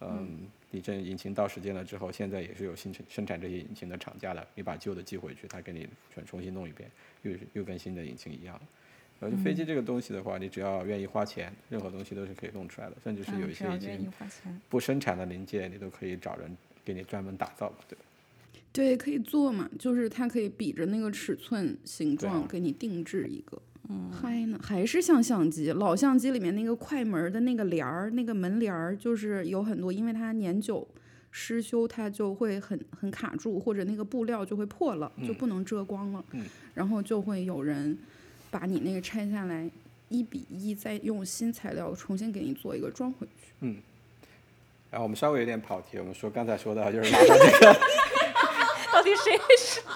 [0.00, 6.90] 嗯，你这引擎到时间了之后，现在也是有新生生产这些引擎的厂家的，你把旧的寄回去，他给你全重新弄一遍，
[7.22, 8.60] 又是又跟新的引擎一样。
[9.30, 14.12] 飞机这个东西的话，你只要愿意花钱，任何东西都是可以弄出来的，甚至是有嗯一些已经。
[14.68, 18.04] 不生产的零件，你都可以找人给你专门打造嘛，对吧？
[18.72, 23.60] 对，可以做嘛，就是它可以比着那个尺寸、形状给你定制一个。
[23.88, 30.86] 嗯，嗨呢，还是像相机，老相机里面那个快门的那个帘儿，那个门帘儿，就是有很多，因为它年久
[31.30, 36.24] 失修，它就会很很卡住，或者那个布料就会破了，就不能遮光了。
[36.32, 37.98] 嗯然后就会有人
[38.52, 39.68] 把你那个拆下来，
[40.10, 43.32] 一比一再用新材料重新给你做一个装回去。
[43.60, 43.78] 嗯
[44.90, 47.72] 然后我们稍微有点跑题，我们说刚才说到就是拿到这个
[48.92, 49.80] 到底谁是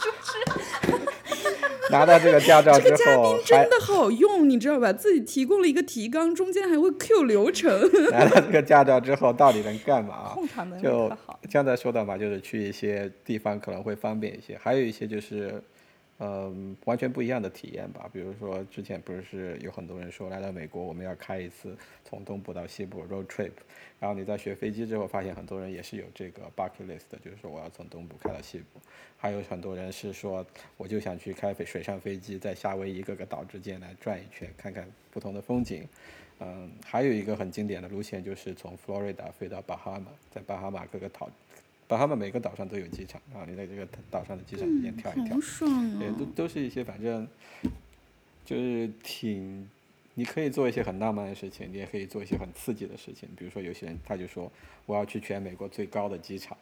[1.92, 4.90] 拿到这个驾照之这个嘉后宾，真的好用，你知道吧？
[4.90, 7.70] 自己提供了一个提纲，中间还会 Q 流程。
[8.11, 10.34] 拿到这个驾照之后到底能干嘛？
[10.82, 11.12] 就？
[11.52, 15.62] 刚才说到嘛，就是去一些地方可能会方便一些，还有一些就是，
[16.18, 18.08] 嗯、完全不一样的体验吧。
[18.12, 23.52] 比如说之前不是有很多人说来到美国我们要开一次从东部到西部 road trip，
[24.00, 28.80] 然后你在学飞机之后发现很多人也是有这个 bucket list，就是说我要从东部开到西部。
[29.18, 30.44] 还有很多人是说
[30.76, 35.86] 我就想去开飞水上飞机，在夏威夷各个岛之间来转一圈，看看不同的风景。
[36.38, 41.30] 嗯，还有一个很经典的路线就是从佛罗里达飞到巴哈马，在巴哈马各个岛，
[41.89, 46.28] 巴哈马每个岛上都有机场，啊你在这个岛上的机场里面跳一跳都哦！
[46.34, 47.26] 都是一些反正
[48.45, 49.68] 就是挺，
[50.14, 53.28] 你可以做一些很浪漫的事情，你也可以做一些很刺激的事情。
[53.37, 54.51] 比如说有些人他就说
[54.84, 56.57] 我要去全美国最高的机场，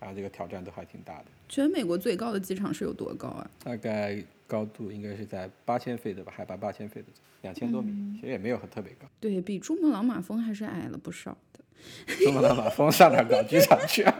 [0.00, 3.50] 然后这个挑战都还挺大的，全美国最高的机场是有多高啊？
[3.62, 7.06] 大概高度应该是在八千费的吧，海拔八千费的，
[7.42, 9.06] 两千多米，其实也没有很特别高。
[9.20, 11.60] 对比珠穆朗玛峰还是矮了不少的。
[12.06, 14.14] 珠穆朗玛峰上哪儿搞机场去啊？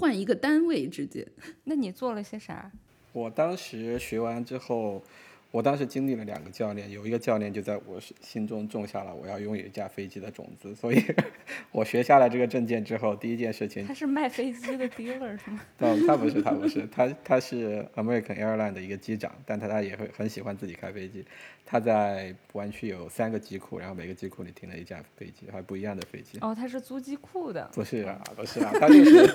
[0.00, 1.26] 换一个单位之间。
[1.64, 2.72] 那你做了些啥？
[3.12, 5.02] 我当时学完之后，
[5.50, 11.02] 我当时经历了两个教练，有一个教练就在我心中种下了我要拥有一架飞机的种子，所以
[11.72, 15.60] 我学下了这个证件之后，第一件事情他是卖飞机的 dealer 是吗？
[15.76, 21.24] 他 他不是他不是他他是 American Airline 的一个机长，但他他也会很喜欢自己开飞机。
[21.70, 26.36] 他在湾区有三个机库，然后每个机库里停了一架飞机，还不一样的飞机。
[26.40, 27.70] 哦，他是租机库的。
[27.72, 29.34] 不是啊，不是啊， 他就是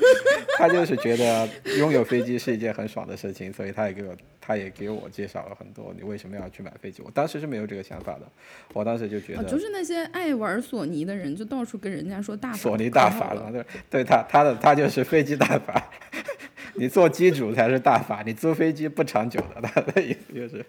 [0.58, 7.02] 他就是觉得拥有飞机是一件很爽的事情，所以他也给我他也给我介绍了很多你为什么要去买飞机。
[7.02, 8.30] 我当时是没有这个想法的，
[8.74, 15.90] 我当时就觉啊，得就是那些爱玩索尼的人，就到处跟人家说大法索尼大法了，对对他他的他就是飞机大法，
[16.76, 20.66] 你做机主才是大法，你租飞机不长久的，他的意思就是。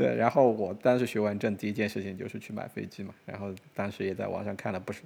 [0.00, 5.02] 对，然后我当时学完证，第一件事情就是去买飞机嘛，然后当时也在网上看了不是，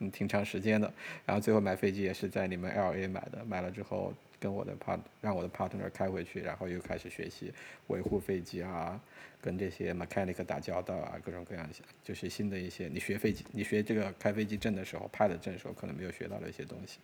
[0.00, 0.92] 嗯，挺长时间的，
[1.24, 7.54] 然后最后买飞机也是在你们 L A 买的，买了之后跟我的 part 让我的 partner 开回去，然后又开始学习
[7.86, 9.00] 维护飞机啊，
[9.40, 16.98] 跟这些 mechanic 打交道啊，各种各样的，就是新的一些你学飞机，你学这个开飞机证的时候，派的证的时候可能没有学到的一些东西，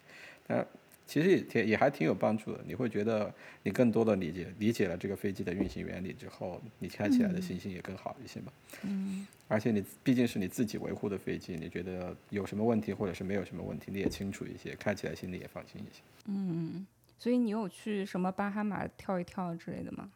[0.45, 0.67] 但
[1.09, 2.61] 其实也挺也还挺有帮助的。
[2.65, 8.53] 你会觉得你更多的理解理解了这个飞机的运行原理之后，你开起来的信心也更好一些嘛。
[8.83, 9.27] 嗯。
[9.49, 16.03] 而且你毕竟是你自己维护的飞机，你觉得有什么问题或者是没有什么问题，你也清楚一些，开起来心里也放心一些。
[16.27, 16.87] 嗯
[17.19, 20.09] 所以你有去什么巴哈马跳一跳之类的吗？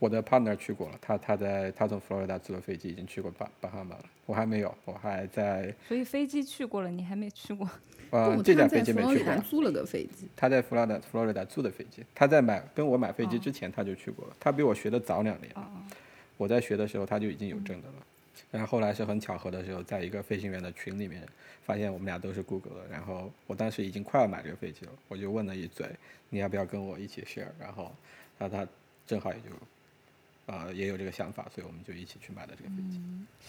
[0.00, 7.70] 我的 partner 去过了，他他在他从佛罗里达坐的飞机已经去过巴巴哈马了，我还没有，我还在所以飞机去过了，你还没去过。
[8.14, 10.28] 呃这架飞机没去过，租了个飞机。
[10.36, 15.64] 他在佛罗里达佛罗里达租的飞机，他在买跟我买飞机哦之前他就去过了，他比我学的早两年，哦，
[16.36, 17.94] 我在学的时候他就已经有证的了。
[18.50, 21.26] 然后后来是很巧合的时候，在一个飞行员的群里面
[21.64, 25.88] 发现我们俩都是 Google 的，然后我当时已经快要买这个飞机了，我就问了一嘴，
[26.30, 27.48] 你要不要跟我一起 share？
[27.58, 27.92] 然后
[28.38, 28.66] 他他
[29.06, 29.46] 正好也就
[30.46, 33.00] 呃也有这个想法，所以我们就一起去买的这个飞机。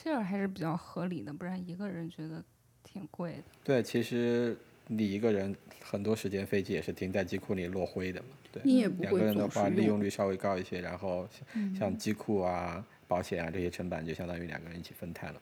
[0.03, 2.43] share 还是比较合理的，不然一个人觉得
[2.86, 3.44] 挺贵的。
[3.66, 4.56] 对，其实
[4.88, 8.28] 你一个人很多时间飞机也是停在机库里落灰的嘛。
[8.54, 15.42] 对，你也不两个人的话，利用率稍微高一些，然后像像机库啊、保险啊这些成本就相当于两个人一起分摊了。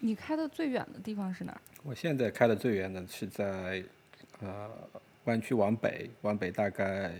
[0.00, 1.60] 你开的最远的地方是哪儿？
[1.82, 3.82] 我现在开的最远的是在
[4.40, 4.70] 呃
[5.24, 7.12] 湾区往北，往北大概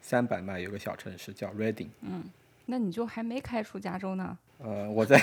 [0.00, 1.88] 三百迈有个小城市叫 Reading。
[2.02, 2.24] 嗯
[2.68, 4.36] 那你就还没开出加州呢。
[4.58, 5.18] 呃，我在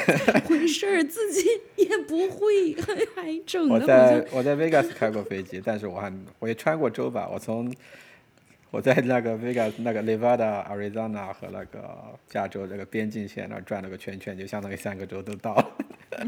[0.45, 7.73] 回事儿，自己也不会，还还整我在我在 Vegas 开过飞机，但是我还我也穿过州吧，我从
[8.69, 11.97] 我在那个 Vegas 那个 Nevada、Arizona 和那个
[12.29, 15.71] 加州这个边境线那儿转了个圈圈，就相当于三个州都到了。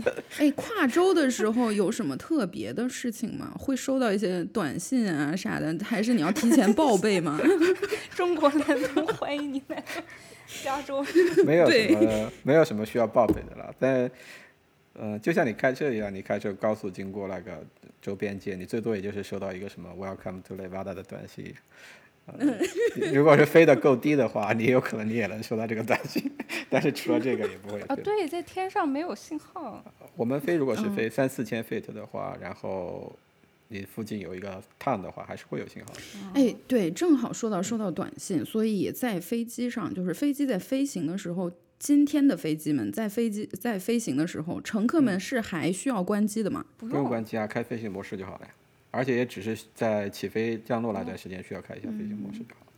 [0.38, 3.54] 哎，跨州的时候有什么特别的事情吗？
[3.58, 7.40] 会收到一些短信啊啥的，还是你要提前报备吗？
[8.16, 9.84] 中国男童欢迎你来
[10.64, 11.06] 加州。
[11.46, 13.74] 没有什对么没有什么需要报备的了。
[13.80, 14.10] 但
[14.94, 17.62] 呃，就像你开车一样，你开车高速经过那个
[18.02, 21.54] 周边界，你最多也就是收到一个什么 “Welcome to Nevada” 的短信。
[22.28, 22.58] 呃
[23.14, 26.32] 如果是飞得够低的话，你有可能你也能收到这个短信，
[26.70, 29.84] 但是除了这个也不会 有啊，对，在天上没有信号。
[30.16, 33.16] 我们飞如果是飞三四千 feet 的话，然后
[33.68, 36.02] 你附近有一个 town 的话，还是会有信号的。
[36.34, 46.66] 哎，对，正好说到收到短信，所以在飞机上，就是飞机在飞行的时候，今天的飞机们在飞机在飞行的时候，乘客们是还需要关机的吗？
[46.78, 48.52] 不不用关机啊，开飞行模式就好了呀。
[48.96, 52.72] 而且也只是在起飞降落那段时间需要开一下飞行模式就好了。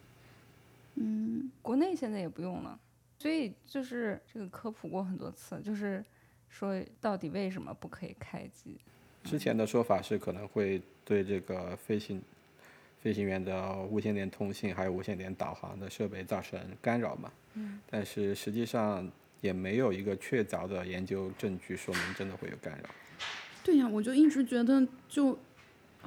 [1.61, 2.79] 国内现在也不用了，
[3.19, 6.03] 所以就是这个科普过很多次，就是
[6.49, 8.75] 说到底为什么不可以开机？
[9.23, 12.19] 之前的说法是可能会对这个飞行
[12.99, 17.31] 飞行员的无线电通信还有无线电导航的设备造成干扰嘛。
[17.53, 17.79] 嗯。
[17.89, 19.07] 但是实际上
[19.39, 22.89] 也没有一个确凿的研究证据说明真的会有干扰。
[23.63, 25.37] 对呀，我就一直觉得就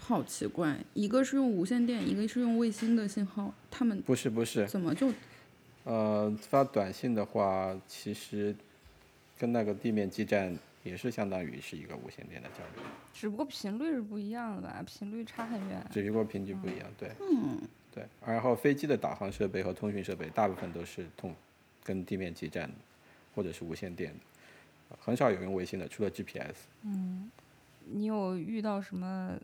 [0.00, 5.12] 好奇怪，一个是用无线电，一个是用卫星的信号，他们不是不是，怎么就
[5.84, 8.54] 呃，发短信的话，其实
[9.38, 12.84] 跟那个地面基站也是相当于是一个无线电的交流，
[13.14, 14.82] 只不过频率是不一样的吧？
[14.86, 15.86] 频率差很远。
[15.90, 17.10] 只不过频率不一样，对。
[17.20, 17.60] 嗯
[17.92, 21.34] 对，然后飞机的导航设备和通讯设备大部分都是通
[21.82, 22.70] 跟地面基站
[23.34, 24.12] 或者是无线电
[24.88, 26.54] 的，很少有用卫星的，除了 GPS。
[26.82, 27.30] 嗯
[27.92, 29.36] 你有遇到什么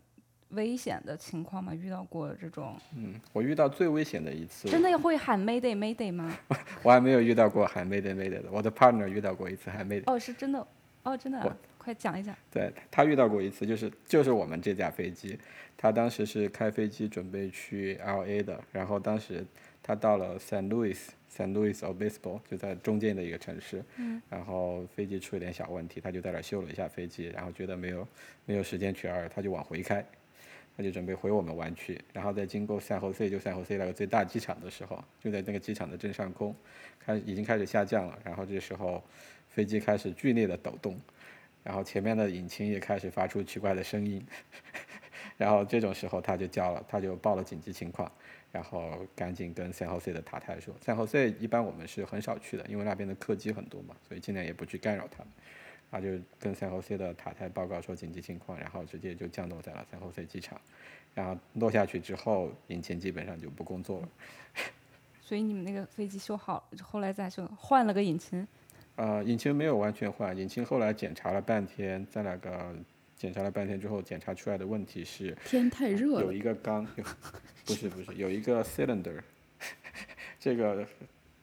[0.49, 1.73] 危险的情况吗？
[1.75, 6.37] 遇到过这种嗯，我遇到最危险的一次，真的会喊 Mayday Mayday 吗？
[6.83, 10.03] 我还没有遇到过喊 Mayday Mayday 的，我的 partner 遇到过一次喊 Mayday。
[10.05, 10.65] 哦，是真的，
[11.03, 12.35] 哦，真的啊，快讲一讲。
[12.51, 15.37] 对他遇到过一次，就是就是我们这架飞机，
[15.75, 19.45] 他当时是开飞机准备去 L A 的，然后当时
[19.83, 28.07] 他到了 San Luis，San Luis Obispo 就在中间的一个城市，嗯然后飞机出了点小问题，他就在那儿修了一下飞机，然后觉得没有
[28.45, 30.05] 没有时间去 L，他就往回开，
[30.77, 36.55] 他就准备回我们湾区，然后在经过赛后 C 就赛后 C 那个最大机场的时候，就在那个机场的正上空，
[36.99, 39.03] 开已经开始下降了，然后这时候
[39.47, 41.01] 飞机开始剧烈的抖动。
[41.63, 44.25] 然后前面的引擎也开始发出奇怪的声音，
[45.35, 48.09] 然后这种时候他就叫了，他就报了紧急情况，
[48.53, 55.27] 然后赶紧跟赛后 C 的塔台说赛后 C 一般我们是很少去的，因为那边的客机很多嘛，所以尽量也不去干扰他们。
[55.89, 56.09] 他就
[56.39, 60.59] 跟 San Jose 的塔台报告说紧急情况，然后直接就降落在了 San Jose 机场，
[61.13, 64.09] 然后落下去之后，引擎基本上就不工作了。
[65.21, 68.47] 所以你们那个飞机修好，后来再修，换了个引擎。
[68.95, 72.75] 呃，引擎没有完全换，引擎后来检查了半天，在那个
[73.15, 76.21] 检查了半天之后，检查出来的问题是天太热了？
[76.21, 77.03] 有一个缸，有
[77.65, 79.21] 不是不是有一个 cylinder，
[80.39, 80.87] 这个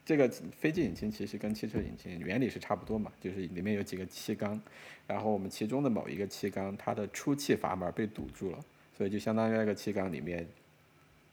[0.05, 4.61] 这个飞机引擎其实跟汽车引擎原理是差不多嘛，就是里面有几个气缸，
[5.07, 8.59] 然后我们其中的某一个气缸它的出气阀门被堵住了，
[8.95, 10.45] 所以就相当于那个气缸里面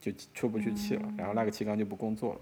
[0.00, 2.40] 就出不去气了，然后那个气缸就不工作了，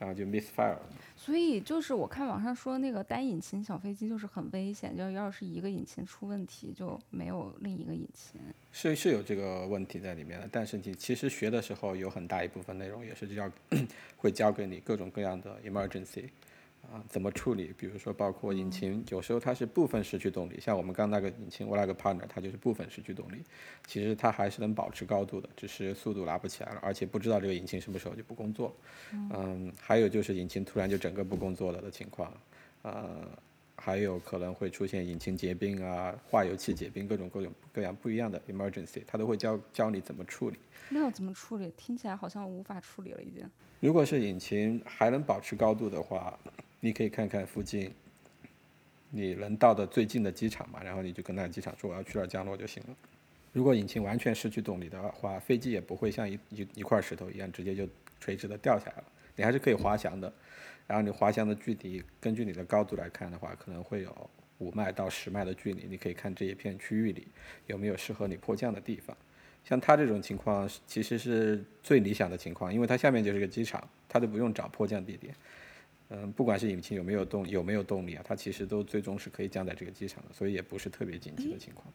[0.00, 0.82] 然后就 misfire 了。
[1.14, 8.40] 所以就是我看网上说那个单引擎小飞机就是很危险，就要是一个引擎出问题就没有另一个引擎。
[8.72, 13.50] 是是有这个问题在里面的，但是你其实学的时候有很大一部分内容也是要
[14.16, 16.30] 会教给你各种各样的 emergency，
[16.82, 17.72] 啊，怎么处理？
[17.76, 23.44] 比如说，包括引擎，有时候它是部分失去动力，像我们刚那个引擎，我那个 partner，它就是部分失去动力，
[23.86, 28.74] 其实它还是能保持高度的，只是速度拉不起来了，而且不知道这个引擎什么时候就不工作。
[29.12, 32.32] 嗯，还有就是引擎突然就整个不工作了的情况，
[32.82, 33.28] 呃，
[33.82, 40.58] 还有可能会出现引擎结冰啊、化油器结冰，各种各种各样不一样的 emergency，它都会教教你怎么处理。
[40.90, 41.72] 那要怎么处理？
[41.78, 43.48] 听起来好像无法处理了，已经。
[43.80, 46.38] 如果是引擎还能保持高度的话，
[46.80, 47.90] 你可以看看附近
[49.08, 52.94] 你能到的最近的机场嘛，然后你就跟那个机场说我要去那儿降落就行了。
[53.52, 57.88] 如果引擎完全失去动力的话，飞机也不会像一一一块石头一样直接就
[58.20, 59.04] 垂直的掉下来了，
[59.34, 60.30] 你还是可以滑翔的。
[60.90, 65.86] 然后你滑翔的距离，根据你的高度来看的话，可能会有五迈到十迈的距离。
[65.88, 67.28] 你可以看这一片区域里
[67.68, 69.16] 有没有适合你迫降的地方。
[69.64, 75.32] 像它这种情况，其实是最理想的情况，因为它下面就是个机场，它都不用找迫降地点。
[76.08, 81.86] 嗯，不管是引擎有没有动有没有动力啊，它其实都最终是可以降在这个机场的，所以也不是特别紧急的情况。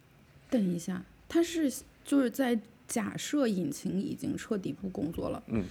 [0.50, 1.70] 等一下，它是
[2.06, 5.66] 就是在假设引擎已经彻底不工作了，嗯，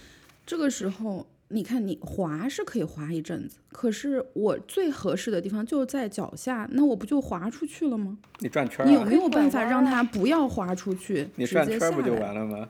[0.45, 8.17] 这个时候你看你滑是可以滑一阵子，可是我最合适的地方就是在脚下，那我不就滑出去了吗？
[8.39, 12.13] 你转圈儿、啊，你有没有办法让它不要滑出去，你转圈儿不就？
[12.15, 12.67] 完了吗？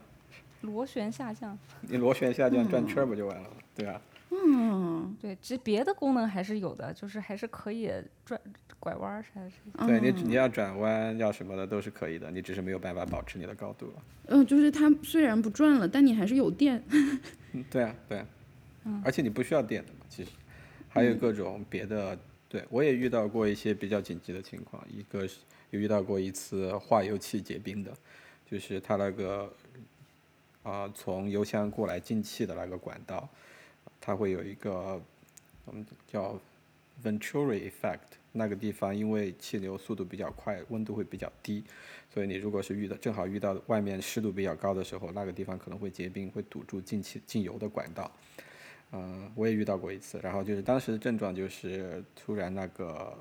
[0.62, 3.56] 螺旋下降，你螺旋下降转圈儿不就完了吗？
[3.74, 4.00] 对啊，
[4.30, 7.90] 嗯，对，其实别的功能还是有的，就是还是可以
[8.24, 8.40] 转
[8.80, 9.86] 拐弯儿啥的。
[9.86, 14.02] 对你你要转弯要什么的都是可以的，你只是没有办法保持你的高度了。
[14.26, 16.82] 嗯、就是它虽然不转了，但你还是有电。
[17.52, 18.26] 嗯，对啊，对啊，
[19.04, 20.30] 而且你不需要电的嘛，其实
[20.88, 22.18] 还有各种别的。
[22.48, 25.38] 对我也遇到过一些比较紧急的情况，一个是
[25.70, 27.92] 有遇到过一次化油器结冰的，
[28.48, 29.52] 就是它那个
[30.62, 33.28] 啊、从油箱过来进气的那个管道，
[34.00, 35.02] 它会有一个
[35.64, 36.40] 我们叫
[37.02, 41.64] Venturi effect，那个地方因为气流速度比较快，温度会比较低，
[42.14, 48.08] 所以你如果是遇到正好遇到外面湿度比较高的时候，那个地方可能会结冰，会堵住进气进油的管道。
[48.96, 53.12] 嗯、我也遇到过一次，然后就是当时的症状就是突然那个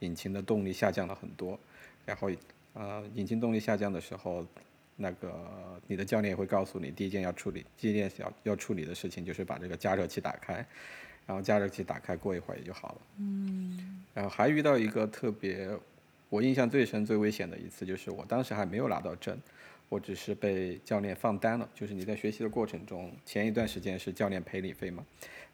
[0.00, 1.58] 引擎的动力下降了很多，
[2.04, 2.30] 然后
[2.74, 4.46] 呃引擎动力下降的时候，
[4.96, 10.54] 那个你的教练也会告诉你，第一件要处理，第一件要要处理的事情就是把这个加热器打开，
[11.26, 12.98] 然后加热器打开，过一会儿也就好了。
[13.18, 14.04] 嗯。
[14.14, 15.70] 然后还遇到一个特别
[16.28, 19.38] 我印象最深、最危险的一次，就是我当时还没有拿到证，
[19.88, 21.68] 我只是被教练放单了。
[21.74, 25.04] 就是你在学习的过程中，前一段时间是教练赔你飞嘛，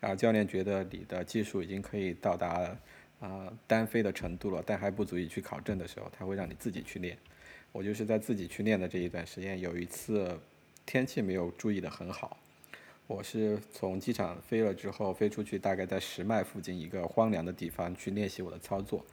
[0.00, 2.76] 然后教练觉得你的技术已经可以到达
[3.20, 7.16] 啊、单飞的程度了，但还不足以去考证的时候，他会让你自己去练。
[7.72, 10.38] 我就是在自己去练的这一段时间，有一次
[10.84, 12.36] 天气没有注意的很好，
[13.06, 19.04] 我是从机场飞了之后飞出去，大概在十迈附近一个荒凉的地方去练习我的操作，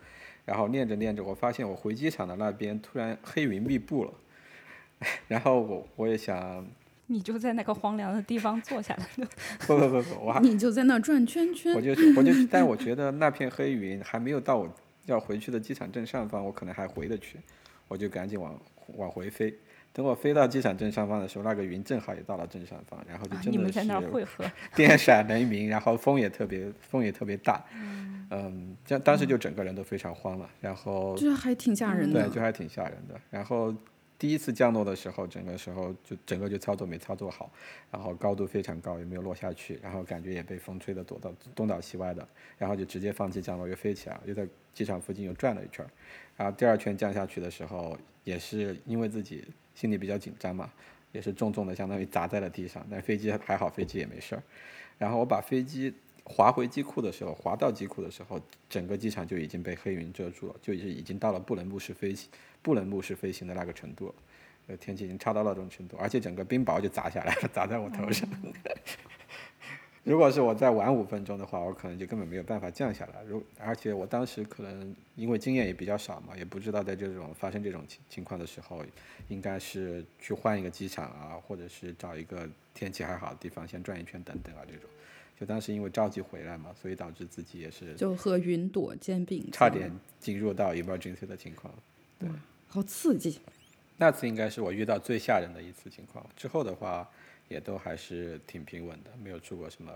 [0.45, 4.13] 然后练着练着，我发现我回机场的那边突然黑云密布了，
[5.27, 6.65] 然后我我也想，
[7.07, 9.05] 你就在那个荒凉的地方坐下来，
[9.67, 11.81] 不不不不，我还你就在那转圈圈我。
[11.81, 14.73] 就我就，但我觉得那片黑云还没有到我
[15.07, 17.37] 要回去的机场正上方，我可能还回得去，
[17.87, 18.59] 我就赶紧往
[18.97, 19.53] 往回飞。
[19.93, 24.45] 等我飞到机场正上方的时候，那个云正好也到了正上方，然后就啊真的你们在那儿是汇合。
[24.73, 27.61] 电闪雷鸣，然后风也特别风也特别大，
[28.29, 32.21] 嗯，这样当时就整个人都非常慌了，然后这还挺吓人的。
[32.21, 33.19] 对，就还挺吓人的。
[33.29, 33.75] 然后
[34.21, 37.51] 第一次降落的时候，整个时候就整个就操作没操作好，
[37.89, 45.83] 然后高度非常高，也没有落下去，然后感觉也被风吹得躲到东倒西歪的，然后就直接放弃降落，又飞起来，又在机场附近又转了一圈。
[46.37, 49.43] 然后第二圈降下去的时候，也是因为自己
[49.73, 50.71] 心里比较紧张嘛，
[51.13, 54.43] 也是重重的相当于砸在了地上，但飞机还好，飞机也没事儿。
[54.99, 55.91] 然后我把飞机
[56.23, 62.29] 滑回机库的时候，滑到机库的时候，整个机场就已经被黑云遮住了，就已经已经到了不能目视飞行、
[62.61, 64.13] 不能目视飞行的那个程度。
[64.67, 68.29] 呃，天气已经差到那种程度，而且整个冰雹就砸下来了，砸在我头上。
[70.03, 73.23] 如果是我再晚五分钟的话，我可能就根本没有办法降下来。
[73.23, 78.83] 如而且我当时可能因为经验也比较少嘛，也不知道在这种发生这种情情况的时候，
[79.29, 84.89] 应该是去换一个机场啊，或者是找一个天气还好的地方先转一圈等等啊这种。
[85.39, 91.73] 就当时因为着急回来嘛，所以导致自己也是就和云朵肩并，差点进入到 emergency 的情况。
[92.71, 93.41] 好刺激。
[93.97, 97.07] 那次应该是我遇到最吓人的一次情况，之后的话
[97.49, 99.91] 也都还是挺平稳的，没有出过什么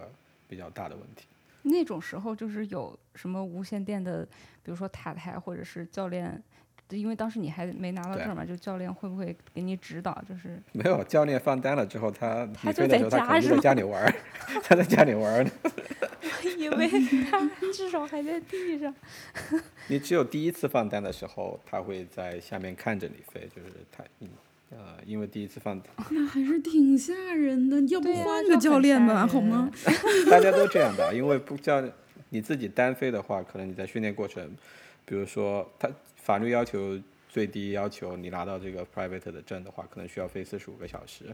[0.47, 1.25] 比较大的问题。
[1.63, 4.25] 那种时候就是有什么无线电的，
[4.61, 6.43] 比如说塔台或者是教练，
[6.89, 10.21] 因为当时你还没拿到证嘛，就教练会不会给你指导？
[10.27, 14.13] 就是没有教练放单了之后，他他就在家是吗家里玩儿，
[14.63, 15.51] 他在家里玩儿呢。
[16.57, 16.87] 以为
[17.29, 18.93] 他 至少还在地上。
[19.87, 24.29] 你只有第一次放单的时候，他会在下面看着你飞，就是他，嗯
[24.71, 25.79] 呃，因为第一次放，
[26.09, 29.69] 那还是挺吓人的，要不换个教练吧，好吗？
[30.29, 31.83] 大家都这样的，因为不教
[32.29, 34.49] 你自己单飞的话，可能你在训练过程，
[35.05, 35.89] 比如说他
[36.25, 36.99] 法律要求
[37.29, 41.25] 最低要求你拿到这个 private 的证的话，可能需要飞四十五个小时，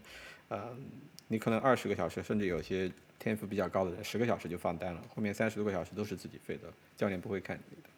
[0.49, 0.75] 呃，
[1.29, 6.63] 你可能二十个小时，甚至有些天赋比较高的人，十个小时就放单了，后面三十多个小时都是自己飞的，
[6.97, 7.89] 教练不会看你的。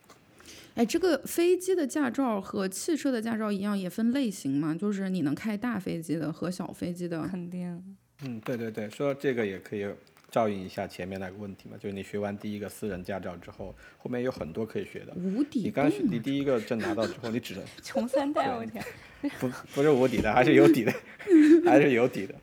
[0.75, 4.75] 哎，这个飞机的驾照和汽车的驾照一样，也分类型吗？
[4.75, 7.27] 就是你能开大飞机的和小飞机的。
[7.27, 9.87] 肯定，嗯，对对对，说这个也可以
[10.33, 15.13] 照应一下前面那个问题嘛，就是你学完第一个私人驾照之后，后面有很多可以学的。
[15.13, 18.83] 无底你刚学你第一个证拿到之后，你只能 穷三代，我天，
[19.39, 20.91] 不 不是无底的，还是有底的，
[21.63, 22.33] 还是有底的。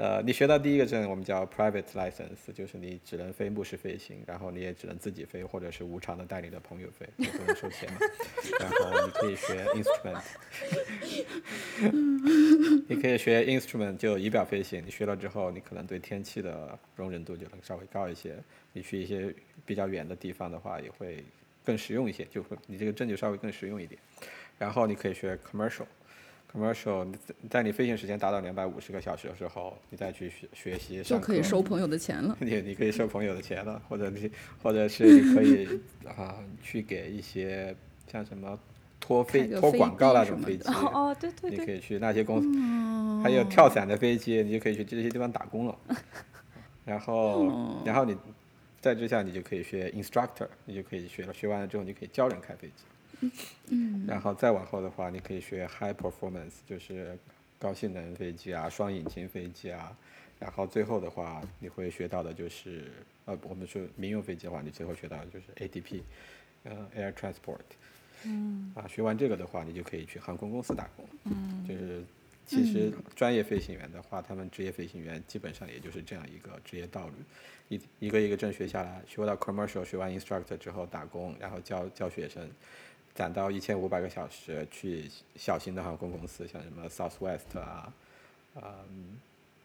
[0.00, 7.98] 呃，你学到第一个证，我们叫 private license，就是你只能飞牧师飞行，然后你也只能自己飞，或者是无偿的带你的朋友飞，也不能收钱嘛。
[8.60, 10.22] 然后你可以学 instrument，
[12.88, 18.36] 你可以学 instrument 就仪表飞行，你学了之后，你可能对天气的容忍度就能稍微高一些。
[18.72, 19.34] 你去一些
[19.66, 21.24] 比较远的地方的话，也会
[21.64, 24.00] 更实用一些，就会你这个证就稍微更实用一点。
[24.58, 25.86] 然后你可以学 commercial。
[26.52, 32.36] commercial，你在在你飞行时间达到两百五十个小时的时候，你再去学学习就上课可以收朋友的钱了。
[32.40, 34.30] 你你可以收朋友的钱了，或者你
[34.62, 35.68] 或者是你可以
[36.16, 37.74] 啊去给一些
[38.10, 38.58] 像什么
[39.00, 45.78] 拖飞拖广告那种飞机，哦哦，对对对，你可以去那些公司，哦还有跳伞的飞机，你就可以去这些地方打工了。
[46.84, 48.16] 然后哦然后你
[48.80, 52.84] 在之下你就可以学 instructor，你就可以学了，学完了之后你就可以教人开飞机。
[53.70, 57.18] 嗯，然后再往后的话，你可以学 high performance，就是
[57.58, 59.96] 高性能飞机啊、双引擎飞机啊。
[60.38, 62.92] 然后最后的话，你会学到的就是，
[63.24, 66.00] 呃，我们说民用飞机的话，你最后学到的就是 ATP，
[66.62, 67.58] 呃，air transport。
[68.24, 71.04] 嗯啊，学完这个的话，你就可以去航空公司打工。
[71.24, 72.04] 嗯，就是
[72.46, 77.14] 其实专业飞行员的话，他们职业飞行员基本上也就是这样一个职业道路，
[77.68, 82.48] 一一个一个证学下来，学到 commercial，学完 instructor 之后打工，然后教教学生，
[83.18, 87.92] 攒到一千五百个小时去小型的航空公司，像什么 Southwest 啊，
[88.54, 89.18] 嗯，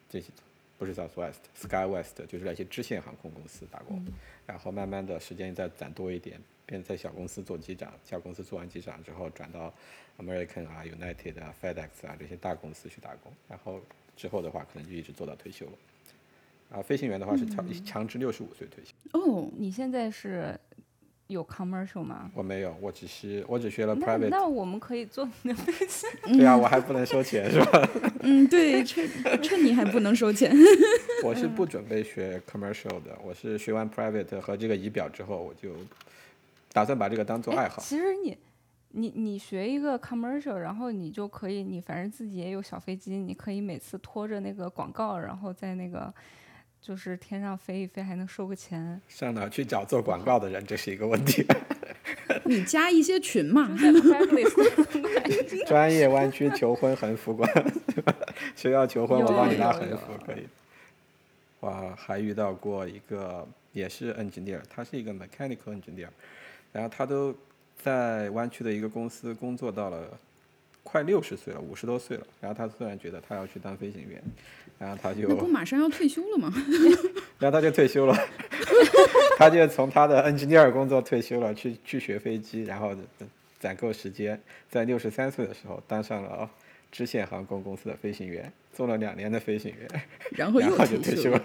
[0.09, 0.31] 这些
[0.79, 4.03] 不是 Southwest，SkyWest 就是那些支线航空公司打工，
[4.47, 9.71] 然后慢慢的时间再攒多一点，变在小公司做机长，小公司做完机长之后转到
[10.17, 13.79] American 啊、United 啊、FedEx 啊这些大公司去打工，然后
[14.17, 15.73] 之后的话可能就一直做到退休了。
[16.71, 18.93] 啊，飞行员的话是强强制六十五岁退休。
[19.11, 20.59] 哦，你现在是
[21.27, 22.29] 有 commercial 吗？
[22.35, 24.29] 我没有，我只是我只学了 private。
[24.29, 25.27] 那我们可以做。
[25.43, 27.89] 对啊，我还不能收钱是吧？
[28.21, 29.07] 嗯，对，趁
[29.41, 30.53] 趁你还不能收钱。
[31.23, 35.69] 我是不准备学 commercial 的，我是学完 private 和这个仪表之后，我就
[36.71, 37.81] 打算把这个当做哎爱好。
[37.81, 38.37] 其实你，
[38.89, 46.13] 你你学一个 commercial，然后你就可以，你反正自己也有小飞机，你可以每次拖着那个广告，然后在那个
[46.83, 48.99] 就是天上飞一飞，还能收个钱。
[49.07, 51.45] 上哪去找做广告的人，这是一个问题。
[52.43, 53.73] 你加一些群嘛。
[55.65, 57.49] 专业湾区求婚横幅馆，
[58.53, 60.45] 谁要求婚我帮你拉横幅可以。
[61.61, 66.09] 哇还遇到过一个也是 engineer，他是一个 mechanical engineer，
[66.73, 67.33] 然后他都
[67.81, 70.19] 在湾区的一个公司工作到了
[70.83, 74.21] 快六十岁了，五十多岁了，然后他突然觉得他要去当飞行员，
[74.77, 76.53] 然后他就那不马上要退休了吗？
[77.39, 78.15] 然后他就退休了，
[79.39, 82.95] 他就从他的 engineer 工作退休了，去去学飞机，然后
[83.59, 84.39] 攒够时间，
[84.69, 86.49] 在六十三岁的时候当上了
[86.91, 89.89] 支线航空公司的飞行员，做了两年的飞行员，
[90.35, 91.41] 然后就退休了退休了。，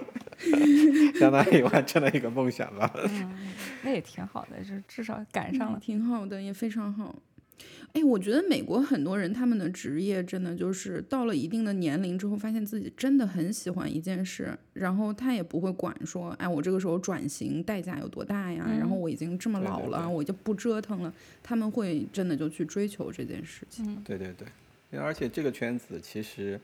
[1.18, 2.90] 相当于完成了一个梦想吧。
[3.04, 3.48] 嗯，
[3.82, 5.78] 那也挺好的，就至少赶上了。
[5.80, 7.14] 挺好的，也非常好。
[7.98, 18.64] 哎，我觉得美国很多人他们的职业真的就是到了一定的年龄之后，发现自己真的很喜欢一件事，然后他也不会管说，哎，我这个时候转型代价有多大呀？
[18.78, 21.12] 然后我已经这么对对老了，对我就不折腾了。
[21.42, 23.84] 他们会真的就去追求这件事情。
[23.84, 26.60] 嗯，对对对，而且这个圈子其实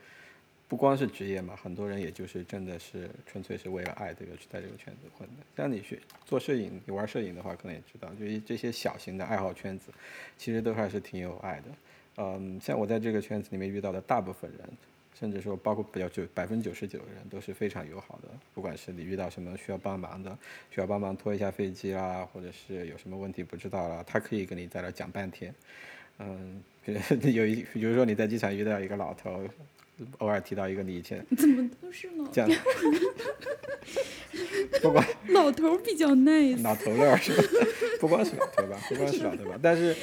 [0.67, 5.45] 不光是职业嘛，很多人也就是真的是纯粹是为了爱这个去在这个圈子混的。
[5.57, 9.93] 像你学做摄影，你玩摄影的话，可能也知道，就是这些小型的爱好圈子，
[10.39, 11.65] 其实都还是挺有爱的。
[12.17, 14.61] 嗯，像我在这个圈子里面遇到的大部分人，
[15.19, 18.29] 甚至说包括比较就百分之九十九的人都是非常友好的。
[18.55, 20.37] 不管是你遇到什么需要帮忙的，
[20.71, 25.55] 需要帮忙拖一下飞机啦，或者是有什么问题不知道啦，他可以跟你在那讲半天。
[26.19, 29.45] 嗯，有一，比如说你在机场遇到一个老头，
[30.19, 32.49] 偶尔提到一个你以前 怎么都是老讲，
[34.83, 36.63] 不管老头比较 nice。
[36.63, 37.43] 老头乐是吧？
[38.01, 39.95] 不光是老头吧，不光是老头吧，但是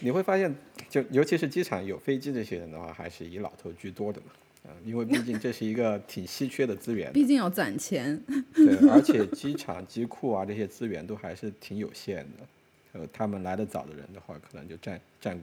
[0.00, 0.52] 你会发现，
[0.88, 4.26] 就尤其是机场有飞机这些人的话，还是以老头居多的嘛。
[4.64, 8.16] 啊、因为毕竟这是一个挺稀缺的资源，毕竟要攒钱。
[8.54, 12.46] 对，而且机场、机库啊这些资源都还是挺有限的。
[12.92, 15.42] 呃，他们来的早的人的话，可能就占占呃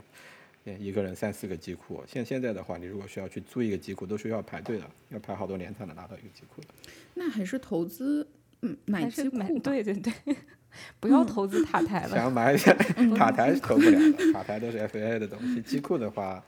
[0.66, 2.04] 一个人三四个机库。
[2.08, 6.68] 现现在的话，你如果需要去租一个机库，都是要排队的，要排好多年才能拿到一个机库的。
[7.14, 8.28] 那还是投资，
[8.62, 9.64] 嗯，买还是买机库吧。
[9.64, 10.14] 对对对，
[11.00, 12.16] 不要投资塔台了。
[12.16, 12.56] 想买
[13.16, 15.62] 塔台是投不了的，塔台都是 FAA 的东西。
[15.62, 16.44] 机库的话，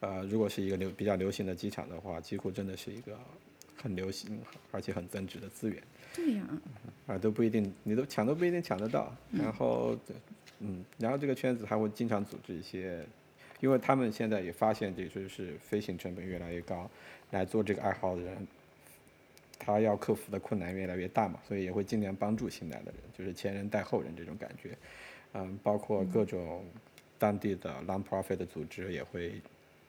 [0.00, 3.18] 呃，如果是一个流比较流行的机场的话，机库真的是一个
[3.82, 4.40] 很流行
[4.70, 5.82] 而且很增值的资源。
[6.14, 6.48] 对呀、
[7.06, 9.14] 啊，都不一定，你都抢都不一定抢得到。
[9.30, 9.94] 然后，
[10.60, 13.06] 嗯，然后这个圈子还会经常组织一些，
[13.60, 16.90] 因为他们现在也发现，这就是飞行成本越来越高，
[17.30, 18.46] 来做这个爱好的人，
[19.58, 24.76] 他要克服的困难越来越大嘛，所以也会尽量帮助新来的人，就是前人带后人这种感觉。
[25.32, 26.64] 嗯，包括各种
[27.18, 29.40] 当地的 non-profit 的组织也会，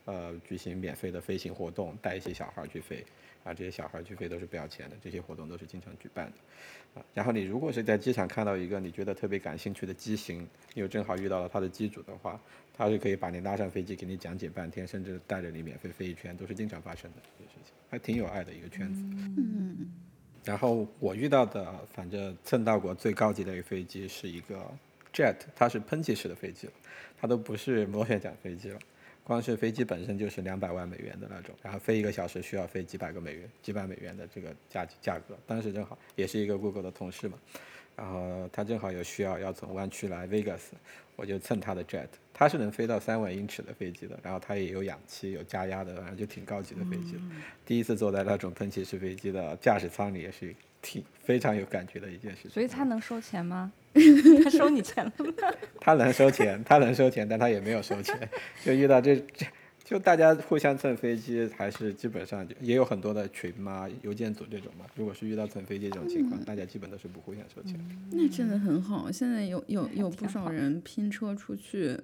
[0.05, 3.03] 呃，举行免费的飞行活动，带一些小孩去飞。
[3.47, 6.99] 啊，这些小孩儿去飞都是不要钱的，这些活动都是经常举办的。
[6.99, 12.37] 啊，然后你如果是在机场看到一个你觉得特别感兴趣的机型，你又正好遇到了他的机主的话，
[12.73, 19.01] 他是可以把你拉上飞机，给你讲解半天，甚至带着你免费飞一圈，都是经常发生的这些事情，还挺有爱的一个圈子。
[19.01, 19.89] 嗯，
[20.43, 24.69] 然后我遇到的，反正蹭到过最高级的一个飞机是一个
[25.13, 26.73] jet，它是喷气式的飞机了，
[27.17, 28.79] 它都不是螺旋桨飞机了。
[29.27, 35.37] 光是飞机本身就是两百万美元的那种，然后飞一个小时需要飞几百个美元、几百美元的这个价价格。
[35.45, 37.37] 当时正好也是一个 Google 的同事嘛，
[37.97, 40.61] 然后他正好有需要要从湾区来 Vegas，
[41.17, 47.21] 我就蹭他的 jet，他是能飞到三万英尺的飞机的，然后他也有氧气、有加压的，反正就挺高级的飞机了。
[47.65, 52.51] 第一次坐在那种喷气式飞机的驾驶舱里，也是挺非常有感觉的一件事情。
[52.51, 53.73] 所以他能收钱吗？
[54.43, 55.33] 他收你钱了吗？
[55.79, 58.17] 他能收钱，他能收钱，但他也没有收钱。
[58.63, 59.45] 就遇到这这，
[59.83, 64.85] 就大家互相蹭飞机，还是基本上就也有很多的群嘛、邮件组这种嘛。
[64.95, 67.79] 如果是遇到蹭飞机这种情况，大家基本都是不互相收钱。
[68.11, 69.11] 那真的很好。
[69.11, 71.97] 现在有有有不少人拼车出去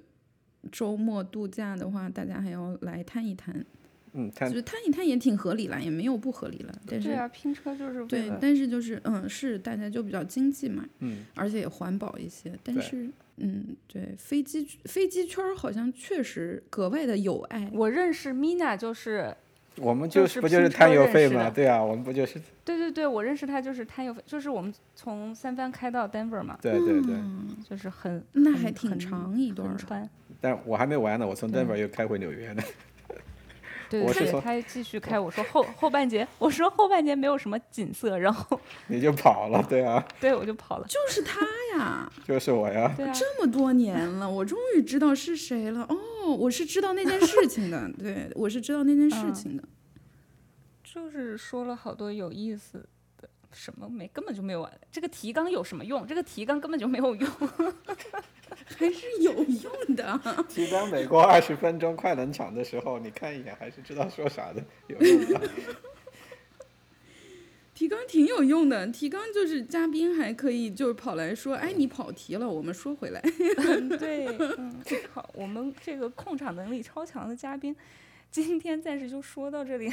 [0.72, 3.66] 周末度假的话，大家还要来探一摊，
[4.14, 6.74] 嗯，他就是他一摊也挺合理了，也没有不合理了。
[6.88, 12.52] 但是对啊，拼车就是对，但是就是嗯，是大家就比较经济嘛，嗯，而且也环保一些。
[12.64, 17.70] 但是嗯，对，飞机飞机圈儿好像确实格外的有爱。
[17.74, 19.36] 我认识 Mina 就是，
[19.78, 21.34] 我们就就是不就是摊邮费嘛？
[21.34, 27.16] 认识的对啊，我们不就是对对对，我认识他就是摊邮费，就是我们从三藩开到 Denver 嘛，对对对。
[27.16, 29.76] 嗯，就是很那还挺长一段。
[30.40, 32.62] 但我还没完呢，我从对 Denver 又开回纽约呢。
[33.94, 40.88] 对对对，我是从他继续开，我说后后半截，我说后半截没有什么景色，然后 你就跑了，对啊， 对我就跑了。
[40.88, 41.42] 就是他
[41.78, 42.92] 呀， 就是我呀。
[42.98, 45.86] 对啊，这么多年了，我终于知道是谁了。
[45.90, 45.96] 哦，
[46.36, 49.64] 我是知道那件事情的，对我是知道那件事嗯情的。
[50.84, 52.86] 就是说了好多有意思的，
[53.54, 54.80] 什么没根本就没有完。
[54.92, 56.06] 这个提纲有什么用？
[56.06, 57.30] 这个提纲根本就没有用。
[58.66, 60.46] 还是有用的。
[60.50, 65.42] 提纲每过二十分钟快冷场的时候，你看一眼还是知道说啥的，有用的。
[67.74, 73.20] 提纲挺有用的，提纲就是嘉宾还可以就是跑来说，哎，你跑题了，我们说回来。
[74.00, 74.82] 对，嗯，
[75.12, 77.76] 好，我们这个控场能力超强的嘉宾，
[78.30, 79.92] 今天暂时就说到这里。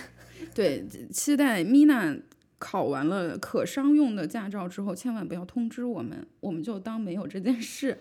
[0.54, 2.14] 对，期待米娜
[2.60, 7.98] 考完了可商用的驾照之后，千万不要通知我们，我们就当没有这件事。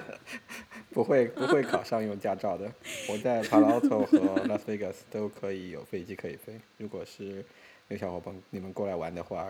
[0.92, 2.70] 不会不会考商用驾照的。
[3.08, 6.60] 我在 Palo Alto 和 Las Vegas 都可以有飞机可以飞。
[6.76, 7.42] 如果是
[7.88, 9.46] 有小伙伴你们过来玩的话，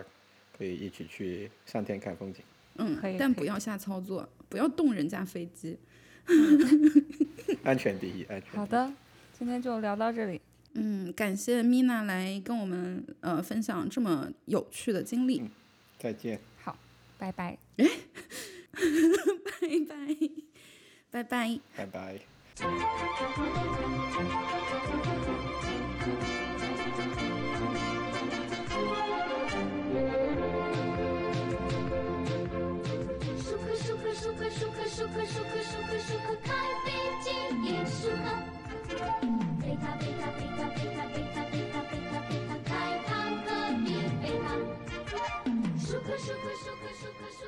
[0.57, 2.43] 可以一起去上天看风景。
[2.77, 5.77] 嗯可以，可以但不要瞎操作，不要动人家飞机。
[7.65, 8.53] 安全第一，安全。
[8.53, 8.93] 好的，
[9.37, 10.41] 今天就聊到这里。
[10.75, 15.43] 嗯，感谢米娜来跟我们呃分享这么有趣的经历。
[15.99, 16.39] 再见。
[16.63, 16.77] 好，
[17.19, 17.59] 拜拜。
[17.79, 17.87] 哎，
[21.11, 22.21] 拜拜，拜拜，拜拜。
[33.39, 36.47] 舒克舒克舒克舒克舒克舒克舒克舒克开
[36.85, 36.87] 飞
[37.23, 37.27] 机，
[37.87, 38.17] 舒克
[39.61, 40.38] 贝塔贝塔。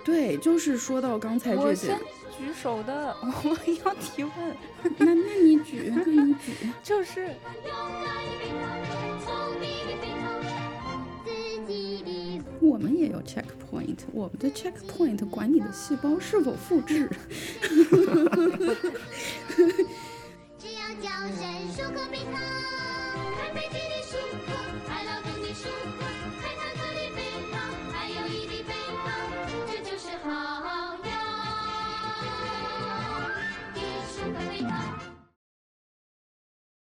[0.04, 1.96] 对，就是说到刚才这些。
[2.38, 3.50] 举手的， 我
[3.84, 4.32] 要提问。
[4.96, 6.52] 那那你举，那你举。
[6.82, 7.28] 就是。
[12.60, 17.10] 我们也有 checkpoint，我们的 checkpoint 管你的细胞是否复制。